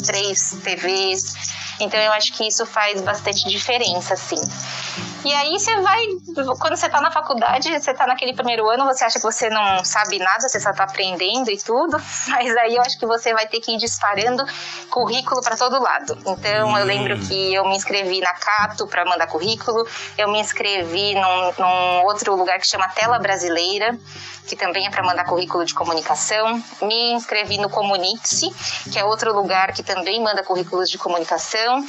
três 0.00 0.56
TVs. 0.62 1.34
Então 1.80 1.98
eu 2.00 2.12
acho 2.12 2.32
que 2.32 2.46
isso 2.46 2.66
faz 2.66 3.00
bastante 3.02 3.48
diferença, 3.48 4.16
sim. 4.16 4.40
E 5.24 5.32
aí 5.32 5.58
você 5.58 5.80
vai, 5.80 6.00
quando 6.60 6.76
você 6.76 6.88
tá 6.88 7.00
na 7.00 7.10
faculdade, 7.10 7.68
você 7.78 7.92
tá 7.92 8.06
naquele 8.06 8.32
primeiro 8.34 8.68
ano, 8.68 8.84
você 8.84 9.04
acha 9.04 9.18
que 9.18 9.24
você 9.24 9.50
não 9.50 9.84
sabe 9.84 10.18
nada, 10.18 10.48
você 10.48 10.60
só 10.60 10.72
tá 10.72 10.84
aprendendo 10.84 11.50
e 11.50 11.58
tudo, 11.58 12.00
mas 12.28 12.56
aí 12.56 12.76
eu 12.76 12.82
acho 12.82 12.98
que 12.98 13.06
você 13.06 13.32
vai 13.32 13.46
ter 13.46 13.60
que 13.60 13.72
ir 13.72 13.78
disparando 13.78 14.44
currículo 14.90 15.42
para 15.42 15.56
todo 15.56 15.82
lado. 15.82 16.16
Então 16.24 16.68
hum. 16.68 16.78
eu 16.78 16.84
lembro 16.84 17.18
que 17.18 17.52
eu 17.52 17.64
me 17.68 17.76
inscrevi 17.76 18.20
na 18.20 18.32
Cato 18.32 18.86
para 18.86 19.04
mandar 19.04 19.26
currículo, 19.26 19.86
eu 20.16 20.30
me 20.30 20.40
inscrevi 20.40 21.14
num, 21.14 21.52
num 21.58 22.04
outro 22.04 22.36
lugar 22.36 22.58
que 22.60 22.66
chama 22.66 22.88
Tela 22.88 23.18
Brasileira, 23.18 23.98
que 24.48 24.56
também 24.56 24.86
é 24.86 24.90
para 24.90 25.02
mandar 25.02 25.24
currículo 25.24 25.64
de 25.64 25.74
comunicação. 25.74 26.62
Me 26.80 27.12
inscrevi 27.12 27.58
no 27.58 27.68
Comunique-se, 27.68 28.50
que 28.90 28.98
é 28.98 29.04
outro 29.04 29.34
lugar 29.34 29.72
que 29.74 29.82
também 29.88 30.22
manda 30.22 30.42
currículos 30.42 30.90
de 30.90 30.98
comunicação 30.98 31.84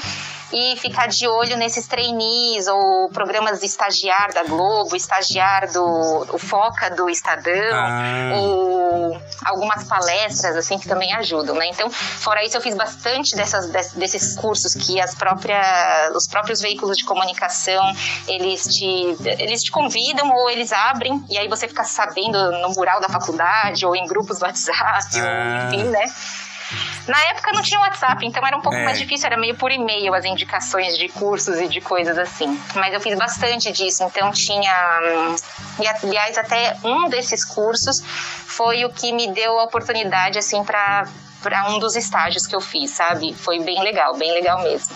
e 0.52 0.76
ficar 0.78 1.08
de 1.08 1.28
olho 1.28 1.56
nesses 1.58 1.88
trainees 1.88 2.68
ou 2.68 3.10
programas 3.10 3.60
de 3.60 3.66
estagiar 3.66 4.34
da 4.34 4.44
Globo, 4.44 4.96
estagiar 4.96 5.72
do 5.72 6.26
o 6.34 6.38
Foca 6.40 6.90
do 6.90 7.10
Estadão, 7.10 7.54
ah. 7.74 8.32
ou 8.36 9.22
algumas 9.46 9.84
palestras 9.84 10.56
assim 10.56 10.80
que 10.80 10.88
também 10.88 11.14
ajudam, 11.14 11.56
né? 11.56 11.68
Então, 11.68 11.90
fora 11.90 12.44
isso 12.44 12.58
eu 12.58 12.62
fiz 12.62 12.76
bastante 12.76 13.36
dessas, 13.36 13.70
desses 13.94 14.36
cursos 14.36 14.74
que 14.74 15.00
as 15.00 15.14
próprias 15.14 16.16
os 16.16 16.28
próprios 16.28 16.62
veículos 16.62 16.98
de 16.98 17.06
comunicação, 17.06 17.84
eles 18.28 18.64
te 18.64 19.18
eles 19.40 19.64
te 19.64 19.72
convidam 19.72 20.32
ou 20.32 20.50
eles 20.50 20.72
abrem 20.72 21.24
e 21.30 21.38
aí 21.38 21.48
você 21.48 21.68
fica 21.68 21.84
sabendo 21.84 22.52
no 22.54 22.70
mural 22.70 23.00
da 23.00 23.10
faculdade 23.10 23.86
ou 23.86 23.96
em 23.96 24.08
grupos 24.08 24.40
do 24.40 24.46
WhatsApp, 24.46 25.20
ah. 25.20 25.70
ou, 25.70 25.78
enfim, 25.78 25.84
né? 25.90 26.06
Na 27.08 27.20
época 27.26 27.52
não 27.52 27.62
tinha 27.62 27.80
WhatsApp, 27.80 28.26
então 28.26 28.46
era 28.46 28.56
um 28.58 28.62
pouco 28.62 28.78
é. 28.78 28.86
mais 28.86 29.00
difícil, 29.00 29.28
era 29.28 29.38
meio 29.38 29.56
por 29.56 29.72
e-mail 29.72 30.14
as 30.14 30.26
indicações 30.26 30.98
de 30.98 31.08
cursos 31.10 31.60
e 31.60 31.68
de 31.68 31.82
coisas 31.82 32.18
assim. 32.18 32.60
Mas 32.76 32.94
eu 32.94 33.02
fiz 33.02 33.18
bastante 33.18 33.72
disso, 33.72 34.04
então 34.04 34.32
tinha. 34.32 34.72
E 35.80 35.88
aliás, 35.88 36.38
até 36.38 36.78
um 36.84 37.10
desses 37.10 37.44
cursos 37.44 38.02
foi 38.04 38.86
o 38.86 38.90
que 38.90 39.12
me 39.12 39.32
deu 39.32 39.60
a 39.60 39.64
oportunidade, 39.64 40.38
assim, 40.38 40.64
para 40.64 41.08
um 41.70 41.80
dos 41.80 41.96
estágios 41.96 42.46
que 42.46 42.56
eu 42.56 42.62
fiz, 42.62 42.92
sabe? 42.92 43.34
Foi 43.34 43.60
bem 43.60 43.82
legal, 43.82 44.16
bem 44.18 44.32
legal 44.34 44.62
mesmo. 44.62 44.96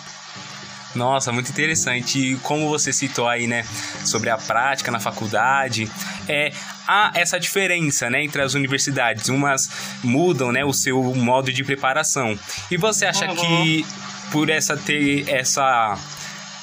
Nossa, 0.95 1.31
muito 1.31 1.49
interessante. 1.49 2.19
E 2.19 2.37
como 2.37 2.69
você 2.69 2.93
citou 2.93 3.27
aí, 3.27 3.47
né, 3.47 3.65
sobre 4.05 4.29
a 4.29 4.37
prática 4.37 4.91
na 4.91 4.99
faculdade, 4.99 5.89
é 6.27 6.51
há 6.87 7.11
essa 7.15 7.39
diferença, 7.39 8.09
né, 8.09 8.23
entre 8.23 8.41
as 8.41 8.53
universidades. 8.53 9.29
Umas 9.29 9.69
mudam, 10.03 10.51
né, 10.51 10.63
o 10.63 10.73
seu 10.73 11.01
modo 11.15 11.51
de 11.51 11.63
preparação. 11.63 12.37
E 12.69 12.77
você 12.77 13.05
acha 13.05 13.29
uhum. 13.29 13.35
que 13.35 13.85
por 14.31 14.49
essa 14.49 14.75
ter 14.75 15.29
essa 15.29 15.97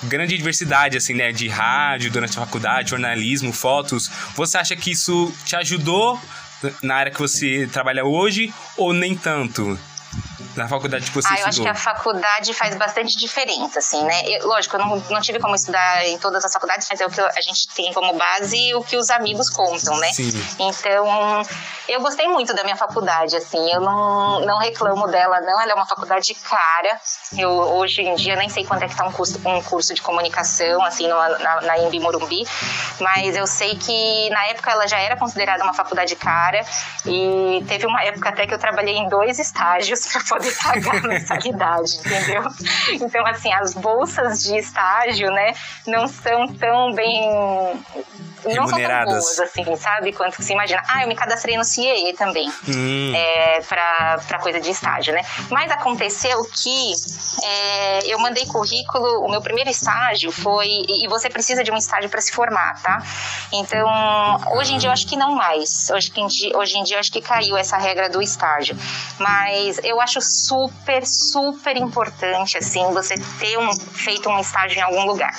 grande 0.05 0.37
diversidade 0.37 0.97
assim, 0.97 1.15
né, 1.15 1.33
de 1.33 1.49
rádio 1.49 2.11
durante 2.11 2.39
a 2.39 2.45
faculdade, 2.45 2.91
jornalismo, 2.91 3.53
fotos, 3.53 4.11
você 4.35 4.59
acha 4.59 4.75
que 4.75 4.93
isso 4.93 5.33
te 5.45 5.55
ajudou 5.57 6.21
na 6.83 6.97
área 6.97 7.13
que 7.13 7.19
você 7.19 7.69
trabalha 7.73 8.05
hoje 8.05 8.53
ou 8.77 8.93
nem 8.93 9.17
tanto? 9.17 9.79
Na 10.57 10.69
faculdade 10.69 11.07
que 11.07 11.15
você 11.15 11.29
ah, 11.29 11.31
eu 11.31 11.49
estudou? 11.49 11.49
acho 11.49 11.63
que 11.63 11.69
a 11.69 11.75
faculdade 11.75 12.55
faz 12.55 12.75
bastante 12.77 13.17
diferença, 13.17 13.79
assim, 13.79 14.03
né? 14.05 14.23
Eu, 14.27 14.47
lógico, 14.47 14.77
eu 14.77 14.81
não, 14.81 14.97
não 15.11 15.21
tive 15.21 15.39
como 15.39 15.55
estudar 15.55 16.07
em 16.07 16.19
todas 16.19 16.45
as 16.45 16.53
faculdades, 16.53 16.87
mas 16.91 17.01
é 17.01 17.07
o 17.07 17.11
que 17.11 17.21
a 17.21 17.41
gente 17.41 17.69
tem 17.69 17.93
como 17.93 18.13
base 18.15 18.75
o 18.75 18.83
que 18.83 18.97
os 18.97 19.11
amigos 19.11 19.49
contam, 19.51 19.97
né? 19.99 20.13
Sim. 20.13 20.31
Então, 20.59 21.43
eu 21.89 22.01
gostei 22.01 22.29
muito 22.29 22.55
da 22.55 22.63
minha 22.63 22.77
faculdade, 22.77 23.37
assim, 23.37 23.73
eu 23.73 23.81
não, 23.81 24.41
não 24.41 24.59
reclamo 24.59 25.09
dela, 25.09 25.41
não. 25.41 25.61
Ela 25.61 25.73
é 25.73 25.75
uma 25.75 25.87
faculdade 25.87 26.35
cara. 26.35 27.01
Eu, 27.37 27.51
hoje 27.51 28.03
em 28.03 28.15
dia, 28.15 28.37
nem 28.37 28.49
sei 28.49 28.65
quanto 28.65 28.85
é 28.85 28.89
que 28.89 28.97
tá 28.97 29.07
um 29.07 29.13
curso, 29.13 29.41
um 29.47 29.63
curso 29.63 29.95
de 29.95 30.03
comunicação, 30.03 30.85
assim, 30.85 31.09
no, 31.09 31.17
na, 31.17 31.61
na 31.63 31.79
Imbi 31.79 31.99
Morumbi, 32.01 32.47
mas 33.01 33.37
eu 33.37 33.47
sei 33.47 33.77
que 33.77 34.31
na 34.31 34.47
época 34.47 34.71
ela 34.71 34.87
já 34.87 34.99
era 34.99 35.17
considerada 35.17 35.63
uma 35.63 35.75
faculdade 35.75 36.15
cara 36.17 36.65
e 37.07 37.65
teve 37.67 37.87
uma 37.87 38.03
época 38.03 38.29
até 38.29 38.47
que 38.47 38.55
eu 38.55 38.59
trabalhei 38.59 38.97
em 38.97 39.09
dois 39.09 39.39
estágios 39.39 40.07
para 40.13 40.23
poder 40.25 40.50
poder 40.55 40.85
pagar 40.85 41.03
mensalidade, 41.03 41.99
entendeu? 41.99 42.43
Então, 42.93 43.27
assim, 43.27 43.53
as 43.53 43.75
bolsas 43.75 44.43
de 44.43 44.57
estágio, 44.57 45.31
né, 45.31 45.55
não 45.87 46.07
são 46.07 46.49
tão 46.49 46.93
bem 46.93 47.81
não 48.45 48.67
são 48.67 48.79
tão 48.79 49.05
boas, 49.05 49.41
assim, 49.41 49.77
sabe? 49.77 50.13
Quanto 50.13 50.43
se 50.43 50.53
imagina. 50.53 50.83
Ah, 50.89 51.03
eu 51.03 51.09
me 51.09 51.15
cadastrei 51.15 51.57
no 51.57 51.65
CIE 51.65 52.15
também, 52.17 52.51
hum. 52.69 53.13
é, 53.15 53.61
pra, 53.61 54.21
pra 54.27 54.39
coisa 54.39 54.61
de 54.61 54.71
estágio, 54.71 55.13
né? 55.13 55.23
Mas 55.51 55.71
aconteceu 55.71 56.43
que 56.45 56.93
é, 57.43 58.07
eu 58.07 58.19
mandei 58.19 58.47
currículo, 58.47 59.25
o 59.25 59.31
meu 59.31 59.41
primeiro 59.41 59.71
estágio 59.71 60.33
foi. 60.33 60.69
E 60.89 61.07
você 61.09 61.29
precisa 61.29 61.63
de 61.63 61.71
um 61.71 61.77
estágio 61.77 62.09
para 62.09 62.21
se 62.21 62.33
formar, 62.33 62.81
tá? 62.83 63.03
Então, 63.53 63.89
hoje 64.57 64.75
em 64.75 64.79
dia 64.79 64.89
eu 64.89 64.93
acho 64.93 65.07
que 65.07 65.17
não 65.17 65.35
mais. 65.35 65.91
Hoje 65.91 66.13
em 66.17 66.27
dia, 66.27 66.57
hoje 66.57 66.79
em 66.79 66.83
dia 66.83 66.97
eu 66.97 67.01
acho 67.01 67.13
que 67.13 67.21
caiu 67.21 67.57
essa 67.57 67.77
regra 67.77 68.09
do 68.09 68.23
estágio. 68.23 68.77
Mas 69.19 69.79
eu 69.83 70.01
acho 70.01 70.21
super, 70.31 71.05
super 71.07 71.77
importante, 71.77 72.59
assim, 72.59 72.83
você 72.93 73.15
ter 73.39 73.59
um, 73.59 73.73
feito 73.75 74.29
um 74.29 74.39
estágio 74.39 74.79
em 74.79 74.83
algum 74.83 75.05
lugar. 75.07 75.33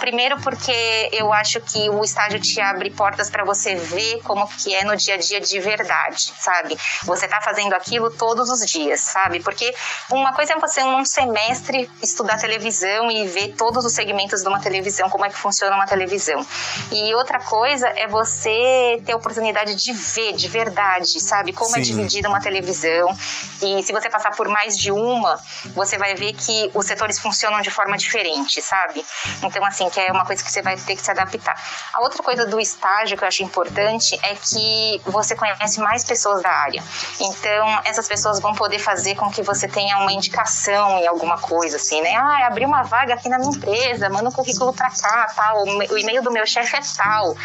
Primeiro 0.00 0.40
porque 0.40 1.08
eu 1.12 1.32
acho 1.32 1.60
que 1.60 1.88
o 1.88 2.04
estágio 2.04 2.38
te 2.40 2.60
abre 2.60 2.90
portas 2.90 3.30
para 3.30 3.44
você 3.44 3.74
ver 3.74 4.20
como 4.22 4.46
que 4.48 4.74
é 4.74 4.84
no 4.84 4.96
dia 4.96 5.14
a 5.14 5.18
dia 5.18 5.40
de 5.40 5.58
verdade, 5.60 6.32
sabe? 6.38 6.76
Você 7.04 7.26
tá 7.26 7.40
fazendo 7.40 7.72
aquilo 7.74 8.10
todos 8.10 8.50
os 8.50 8.68
dias, 8.68 9.00
sabe? 9.00 9.40
Porque 9.40 9.74
uma 10.10 10.32
coisa 10.32 10.54
é 10.54 10.58
você 10.58 10.82
num 10.82 11.04
semestre 11.04 11.90
estudar 12.02 12.38
televisão 12.38 13.10
e 13.10 13.26
ver 13.26 13.54
todos 13.56 13.84
os 13.84 13.92
segmentos 13.92 14.42
de 14.42 14.48
uma 14.48 14.60
televisão, 14.60 15.08
como 15.08 15.24
é 15.24 15.30
que 15.30 15.36
funciona 15.36 15.74
uma 15.74 15.86
televisão. 15.86 16.44
E 16.92 17.14
outra 17.14 17.38
coisa 17.40 17.88
é 17.88 18.06
você 18.06 19.02
ter 19.04 19.12
a 19.12 19.16
oportunidade 19.16 19.74
de 19.74 19.92
ver 19.92 20.32
de 20.34 20.48
verdade, 20.48 21.20
sabe? 21.20 21.52
Como 21.52 21.70
é 21.70 21.74
Sim. 21.74 21.80
é 21.80 21.82
dividida 21.82 22.28
uma 22.28 22.40
televisão. 22.40 23.16
E 23.62 23.82
se 23.82 23.92
você 23.92 24.10
passar 24.10 24.33
por 24.34 24.48
mais 24.48 24.76
de 24.76 24.90
uma, 24.90 25.38
você 25.74 25.96
vai 25.96 26.14
ver 26.14 26.32
que 26.32 26.70
os 26.74 26.86
setores 26.86 27.18
funcionam 27.18 27.60
de 27.60 27.70
forma 27.70 27.96
diferente, 27.96 28.60
sabe? 28.60 29.04
Então, 29.42 29.64
assim, 29.64 29.88
que 29.90 30.00
é 30.00 30.12
uma 30.12 30.24
coisa 30.24 30.42
que 30.42 30.50
você 30.50 30.62
vai 30.62 30.76
ter 30.76 30.96
que 30.96 31.02
se 31.02 31.10
adaptar. 31.10 31.56
A 31.92 32.00
outra 32.00 32.22
coisa 32.22 32.46
do 32.46 32.60
estágio 32.60 33.16
que 33.16 33.24
eu 33.24 33.28
acho 33.28 33.42
importante 33.42 34.18
é 34.22 34.34
que 34.34 35.00
você 35.04 35.34
conhece 35.34 35.80
mais 35.80 36.04
pessoas 36.04 36.42
da 36.42 36.50
área. 36.50 36.82
Então, 37.20 37.80
essas 37.84 38.06
pessoas 38.08 38.40
vão 38.40 38.54
poder 38.54 38.78
fazer 38.78 39.14
com 39.14 39.30
que 39.30 39.42
você 39.42 39.68
tenha 39.68 39.98
uma 39.98 40.12
indicação 40.12 40.98
em 40.98 41.06
alguma 41.06 41.38
coisa, 41.38 41.76
assim, 41.76 42.00
né? 42.00 42.14
Ah, 42.16 42.46
abri 42.46 42.64
uma 42.64 42.82
vaga 42.82 43.14
aqui 43.14 43.28
na 43.28 43.38
minha 43.38 43.50
empresa, 43.50 44.08
manda 44.08 44.28
um 44.28 44.32
currículo 44.32 44.72
pra 44.72 44.90
cá, 44.90 45.32
tal, 45.34 45.64
o 45.64 45.98
e-mail 45.98 46.22
do 46.22 46.30
meu 46.30 46.46
chefe 46.46 46.76
é 46.76 46.80
tal. 46.96 47.36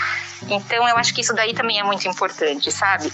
Então, 0.44 0.88
eu 0.88 0.98
acho 0.98 1.14
que 1.14 1.22
isso 1.22 1.34
daí 1.34 1.54
também 1.54 1.80
é 1.80 1.84
muito 1.84 2.08
importante, 2.08 2.72
sabe? 2.72 3.12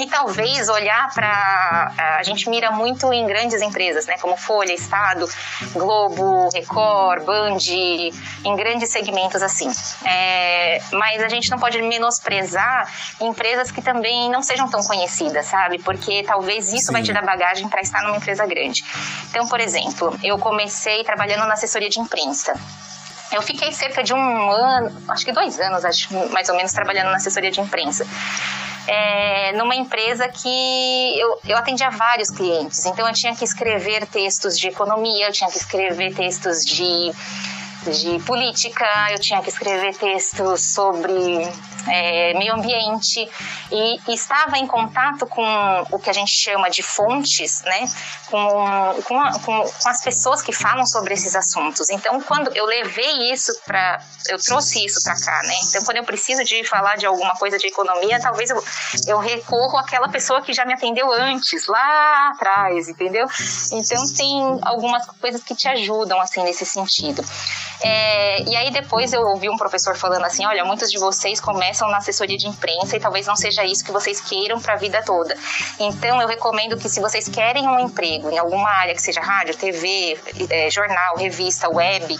E 0.00 0.06
talvez 0.06 0.68
olhar 0.70 1.12
para. 1.12 1.92
A 2.18 2.22
gente 2.22 2.48
mira 2.48 2.70
muito 2.70 3.12
em 3.12 3.26
grandes 3.26 3.60
empresas, 3.60 4.06
né? 4.06 4.16
Como 4.18 4.34
Folha, 4.34 4.72
Estado, 4.72 5.28
Globo, 5.72 6.48
Record, 6.48 7.22
Band, 7.24 7.58
em 7.68 8.56
grandes 8.56 8.90
segmentos 8.90 9.42
assim. 9.42 9.70
É, 10.06 10.80
mas 10.92 11.22
a 11.22 11.28
gente 11.28 11.50
não 11.50 11.58
pode 11.58 11.82
menosprezar 11.82 12.90
empresas 13.20 13.70
que 13.70 13.82
também 13.82 14.30
não 14.30 14.42
sejam 14.42 14.70
tão 14.70 14.82
conhecidas, 14.82 15.44
sabe? 15.46 15.78
Porque 15.78 16.22
talvez 16.22 16.72
isso 16.72 16.86
Sim. 16.86 16.92
vai 16.92 17.02
te 17.02 17.12
dar 17.12 17.22
bagagem 17.22 17.68
para 17.68 17.82
estar 17.82 18.02
numa 18.02 18.16
empresa 18.16 18.46
grande. 18.46 18.82
Então, 19.28 19.46
por 19.48 19.60
exemplo, 19.60 20.18
eu 20.22 20.38
comecei 20.38 21.04
trabalhando 21.04 21.46
na 21.46 21.52
assessoria 21.52 21.90
de 21.90 22.00
imprensa. 22.00 22.54
Eu 23.32 23.42
fiquei 23.42 23.70
cerca 23.70 24.02
de 24.02 24.14
um 24.14 24.50
ano, 24.50 24.90
acho 25.08 25.24
que 25.24 25.30
dois 25.30 25.60
anos, 25.60 25.84
acho, 25.84 26.12
mais 26.30 26.48
ou 26.48 26.56
menos, 26.56 26.72
trabalhando 26.72 27.10
na 27.10 27.16
assessoria 27.16 27.50
de 27.50 27.60
imprensa 27.60 28.04
é, 28.90 29.52
numa 29.52 29.76
empresa 29.76 30.26
que 30.28 31.16
eu, 31.16 31.38
eu 31.46 31.56
atendia 31.56 31.90
vários 31.90 32.28
clientes. 32.28 32.84
Então 32.86 33.06
eu 33.06 33.14
tinha 33.14 33.34
que 33.36 33.44
escrever 33.44 34.04
textos 34.06 34.58
de 34.58 34.66
economia, 34.66 35.28
eu 35.28 35.32
tinha 35.32 35.48
que 35.48 35.58
escrever 35.58 36.12
textos 36.12 36.64
de 36.64 37.12
de 37.84 38.18
política, 38.24 38.86
eu 39.10 39.18
tinha 39.18 39.40
que 39.42 39.48
escrever 39.48 39.94
textos 39.96 40.74
sobre 40.74 41.48
é, 41.88 42.34
meio 42.34 42.54
ambiente 42.54 43.28
e, 43.70 44.00
estava 44.12 44.58
em 44.58 44.66
contato 44.66 45.26
com 45.26 45.42
o 45.90 45.98
que 45.98 46.10
a 46.10 46.12
gente 46.12 46.30
chama 46.30 46.68
de 46.68 46.82
fontes, 46.82 47.62
né, 47.62 47.86
com, 48.26 49.02
com, 49.04 49.32
com, 49.40 49.62
com 49.62 49.88
as 49.88 50.02
pessoas 50.02 50.42
que 50.42 50.52
falam 50.52 50.84
sobre 50.86 51.14
esses 51.14 51.34
assuntos. 51.34 51.88
Então, 51.90 52.20
quando 52.20 52.54
eu 52.54 52.66
levei 52.66 53.32
isso 53.32 53.52
para, 53.64 54.02
eu 54.28 54.38
trouxe 54.38 54.84
isso 54.84 55.02
para 55.02 55.14
cá, 55.20 55.42
né. 55.44 55.54
Então, 55.68 55.84
quando 55.84 55.98
eu 55.98 56.04
preciso 56.04 56.44
de 56.44 56.64
falar 56.64 56.96
de 56.96 57.06
alguma 57.06 57.34
coisa 57.36 57.58
de 57.58 57.66
economia, 57.66 58.20
talvez 58.20 58.50
eu, 58.50 58.62
eu 59.06 59.18
recorro 59.18 59.78
àquela 59.78 60.08
pessoa 60.08 60.42
que 60.42 60.52
já 60.52 60.64
me 60.64 60.74
atendeu 60.74 61.10
antes, 61.12 61.66
lá 61.66 62.30
atrás, 62.30 62.88
entendeu? 62.88 63.26
Então, 63.72 64.02
tem 64.14 64.58
algumas 64.62 65.06
coisas 65.20 65.42
que 65.42 65.54
te 65.54 65.68
ajudam 65.68 66.20
assim 66.20 66.42
nesse 66.42 66.66
sentido. 66.66 67.24
É, 67.82 68.42
e 68.42 68.56
aí 68.56 68.70
depois 68.70 69.12
eu 69.12 69.22
ouvi 69.22 69.48
um 69.48 69.56
professor 69.56 69.96
falando 69.96 70.24
assim, 70.24 70.44
olha, 70.44 70.64
muitos 70.64 70.90
de 70.90 70.98
vocês 70.98 71.40
começam 71.40 71.88
na 71.88 71.98
assessoria 71.98 72.36
de 72.36 72.46
imprensa 72.46 72.96
e 72.96 73.00
talvez 73.00 73.26
não 73.26 73.36
seja 73.36 73.64
isso 73.64 73.84
que 73.84 73.92
vocês 73.92 74.20
queiram 74.20 74.60
para 74.60 74.74
a 74.74 74.76
vida 74.76 75.02
toda. 75.02 75.36
Então 75.78 76.20
eu 76.20 76.28
recomendo 76.28 76.76
que 76.76 76.88
se 76.88 77.00
vocês 77.00 77.28
querem 77.28 77.66
um 77.66 77.78
emprego 77.78 78.30
em 78.30 78.38
alguma 78.38 78.68
área 78.68 78.94
que 78.94 79.02
seja 79.02 79.20
rádio, 79.20 79.56
TV, 79.56 80.18
é, 80.50 80.70
jornal, 80.70 81.16
revista, 81.16 81.68
web, 81.68 82.18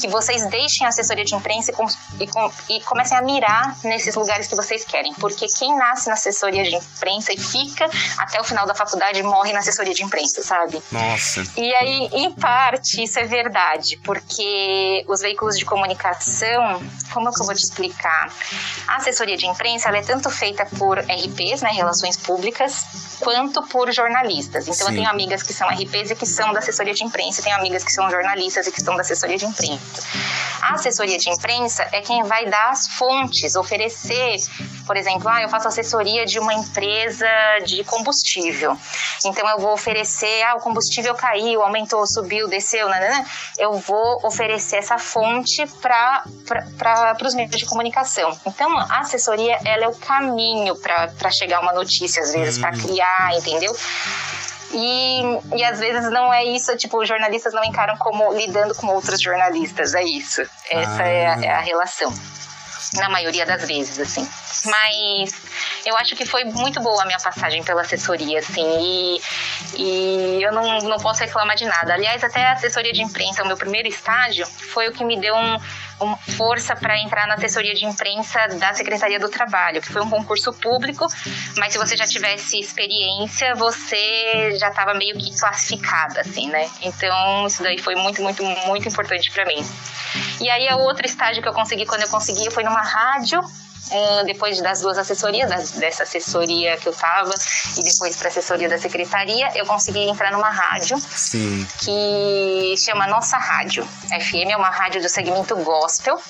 que 0.00 0.08
vocês 0.08 0.46
deixem 0.48 0.86
a 0.86 0.88
assessoria 0.88 1.24
de 1.24 1.34
imprensa 1.34 1.72
e, 2.18 2.24
e, 2.24 2.76
e 2.76 2.80
comecem 2.82 3.16
a 3.16 3.22
mirar 3.22 3.76
nesses 3.84 4.14
lugares 4.14 4.46
que 4.46 4.56
vocês 4.56 4.84
querem, 4.84 5.12
porque 5.14 5.46
quem 5.58 5.76
nasce 5.76 6.08
na 6.08 6.14
assessoria 6.14 6.62
de 6.62 6.74
imprensa 6.74 7.32
e 7.32 7.38
fica 7.38 7.88
até 8.18 8.40
o 8.40 8.44
final 8.44 8.66
da 8.66 8.74
faculdade 8.74 9.22
morre 9.22 9.52
na 9.52 9.58
assessoria 9.58 9.92
de 9.92 10.02
imprensa, 10.02 10.42
sabe? 10.42 10.82
Nossa. 10.90 11.44
E 11.56 11.74
aí, 11.74 12.08
em 12.12 12.32
parte, 12.32 13.02
isso 13.02 13.18
é 13.18 13.24
verdade, 13.24 13.98
porque 14.04 15.01
os 15.08 15.20
veículos 15.20 15.58
de 15.58 15.64
comunicação, 15.64 16.82
como 17.12 17.28
é 17.28 17.32
que 17.32 17.40
eu 17.40 17.46
vou 17.46 17.54
te 17.54 17.62
explicar? 17.62 18.32
A 18.88 18.96
assessoria 18.96 19.36
de 19.36 19.46
imprensa 19.46 19.88
é 19.90 20.02
tanto 20.02 20.30
feita 20.30 20.66
por 20.78 20.98
RPs, 20.98 21.62
né, 21.62 21.70
relações 21.70 22.16
públicas, 22.16 23.18
quanto 23.20 23.62
por 23.64 23.92
jornalistas. 23.92 24.64
Então, 24.64 24.86
Sim. 24.86 24.92
eu 24.92 24.96
tenho 24.98 25.08
amigas 25.08 25.42
que 25.42 25.52
são 25.52 25.68
RPs 25.68 26.10
e 26.10 26.14
que 26.14 26.26
são 26.26 26.52
da 26.52 26.58
assessoria 26.58 26.94
de 26.94 27.04
imprensa, 27.04 27.40
e 27.40 27.44
tenho 27.44 27.56
amigas 27.56 27.84
que 27.84 27.92
são 27.92 28.10
jornalistas 28.10 28.66
e 28.66 28.72
que 28.72 28.78
estão 28.78 28.94
da 28.94 29.02
assessoria 29.02 29.38
de 29.38 29.46
imprensa. 29.46 30.02
A 30.62 30.74
assessoria 30.74 31.18
de 31.18 31.28
imprensa 31.28 31.86
é 31.92 32.00
quem 32.00 32.22
vai 32.24 32.46
dar 32.46 32.70
as 32.70 32.86
fontes, 32.88 33.56
oferecer, 33.56 34.36
por 34.86 34.96
exemplo, 34.96 35.28
ah, 35.28 35.42
eu 35.42 35.48
faço 35.48 35.68
assessoria 35.68 36.26
de 36.26 36.38
uma 36.38 36.54
empresa 36.54 37.26
de 37.64 37.84
combustível. 37.84 38.76
Então, 39.24 39.48
eu 39.48 39.58
vou 39.58 39.72
oferecer, 39.72 40.42
ah, 40.42 40.54
o 40.56 40.60
combustível 40.60 41.14
caiu, 41.14 41.62
aumentou, 41.62 42.06
subiu, 42.06 42.48
desceu, 42.48 42.88
né, 42.88 43.00
né, 43.00 43.08
né. 43.10 43.26
eu 43.58 43.74
vou 43.74 44.20
oferecer 44.24 44.76
essa 44.76 44.98
fonte 44.98 45.66
para 45.80 46.24
os 47.24 47.34
meios 47.34 47.56
de 47.56 47.66
comunicação. 47.66 48.36
Então, 48.46 48.78
a 48.78 49.00
assessoria 49.00 49.58
ela 49.64 49.84
é 49.84 49.88
o 49.88 49.94
caminho 49.94 50.76
para 50.76 51.30
chegar 51.30 51.60
uma 51.60 51.72
notícia, 51.72 52.22
às 52.22 52.32
vezes, 52.32 52.58
hum. 52.58 52.60
para 52.60 52.72
criar, 52.72 53.34
entendeu? 53.36 53.74
E, 54.74 55.20
e 55.54 55.64
às 55.64 55.78
vezes 55.78 56.10
não 56.10 56.32
é 56.32 56.44
isso, 56.44 56.74
tipo, 56.76 56.98
os 56.98 57.06
jornalistas 57.06 57.52
não 57.52 57.62
encaram 57.64 57.96
como 57.98 58.32
lidando 58.32 58.74
com 58.74 58.86
outros 58.88 59.20
jornalistas, 59.20 59.94
é 59.94 60.02
isso. 60.02 60.42
Essa 60.70 61.02
ah. 61.02 61.08
é, 61.08 61.26
a, 61.26 61.44
é 61.44 61.50
a 61.50 61.60
relação. 61.60 62.12
Na 62.94 63.08
maioria 63.08 63.46
das 63.46 63.66
vezes, 63.66 63.98
assim. 63.98 64.28
Mas 64.66 65.32
eu 65.84 65.96
acho 65.96 66.14
que 66.14 66.26
foi 66.26 66.44
muito 66.44 66.80
boa 66.80 67.02
a 67.02 67.06
minha 67.06 67.18
passagem 67.18 67.62
pela 67.62 67.82
assessoria, 67.82 68.38
assim, 68.38 68.64
e, 68.80 69.20
e 69.76 70.42
eu 70.42 70.52
não, 70.52 70.78
não 70.78 70.98
posso 70.98 71.20
reclamar 71.20 71.56
de 71.56 71.64
nada. 71.64 71.94
Aliás, 71.94 72.22
até 72.22 72.44
a 72.44 72.52
assessoria 72.52 72.92
de 72.92 73.02
imprensa, 73.02 73.42
o 73.42 73.46
meu 73.46 73.56
primeiro 73.56 73.88
estágio, 73.88 74.46
foi 74.46 74.88
o 74.88 74.92
que 74.92 75.04
me 75.04 75.18
deu 75.18 75.34
um, 75.34 75.58
um 76.02 76.16
força 76.36 76.76
para 76.76 76.98
entrar 76.98 77.26
na 77.26 77.34
assessoria 77.34 77.74
de 77.74 77.84
imprensa 77.84 78.46
da 78.58 78.74
Secretaria 78.74 79.18
do 79.18 79.28
Trabalho, 79.28 79.80
que 79.80 79.92
foi 79.92 80.02
um 80.02 80.10
concurso 80.10 80.52
público, 80.52 81.06
mas 81.56 81.72
se 81.72 81.78
você 81.78 81.96
já 81.96 82.06
tivesse 82.06 82.60
experiência, 82.60 83.54
você 83.54 84.56
já 84.58 84.68
estava 84.68 84.94
meio 84.94 85.16
que 85.18 85.36
classificada, 85.38 86.20
assim, 86.20 86.48
né? 86.48 86.70
Então, 86.82 87.46
isso 87.46 87.62
daí 87.62 87.78
foi 87.78 87.94
muito, 87.94 88.22
muito, 88.22 88.44
muito 88.44 88.88
importante 88.88 89.30
para 89.32 89.44
mim. 89.46 89.64
E 90.40 90.50
aí, 90.50 90.68
o 90.74 90.80
outro 90.80 91.06
estágio 91.06 91.42
que 91.42 91.48
eu 91.48 91.52
consegui, 91.52 91.86
quando 91.86 92.02
eu 92.02 92.08
consegui, 92.08 92.50
foi 92.50 92.64
numa 92.64 92.81
rádio 92.82 93.40
uh, 93.40 94.24
depois 94.24 94.60
das 94.60 94.80
duas 94.80 94.98
assessorias, 94.98 95.72
dessa 95.72 96.02
assessoria 96.02 96.76
que 96.76 96.88
eu 96.88 96.92
tava 96.92 97.34
e 97.76 97.82
depois 97.82 98.16
para 98.16 98.28
assessoria 98.28 98.68
da 98.68 98.78
secretaria, 98.78 99.50
eu 99.54 99.66
consegui 99.66 100.08
entrar 100.08 100.32
numa 100.32 100.50
rádio 100.50 100.98
Sim. 100.98 101.66
que 101.78 102.74
chama 102.78 103.06
Nossa 103.06 103.36
Rádio. 103.36 103.86
FM 104.08 104.50
é 104.50 104.56
uma 104.56 104.70
rádio 104.70 105.00
do 105.02 105.08
segmento 105.08 105.56
gospel. 105.56 106.20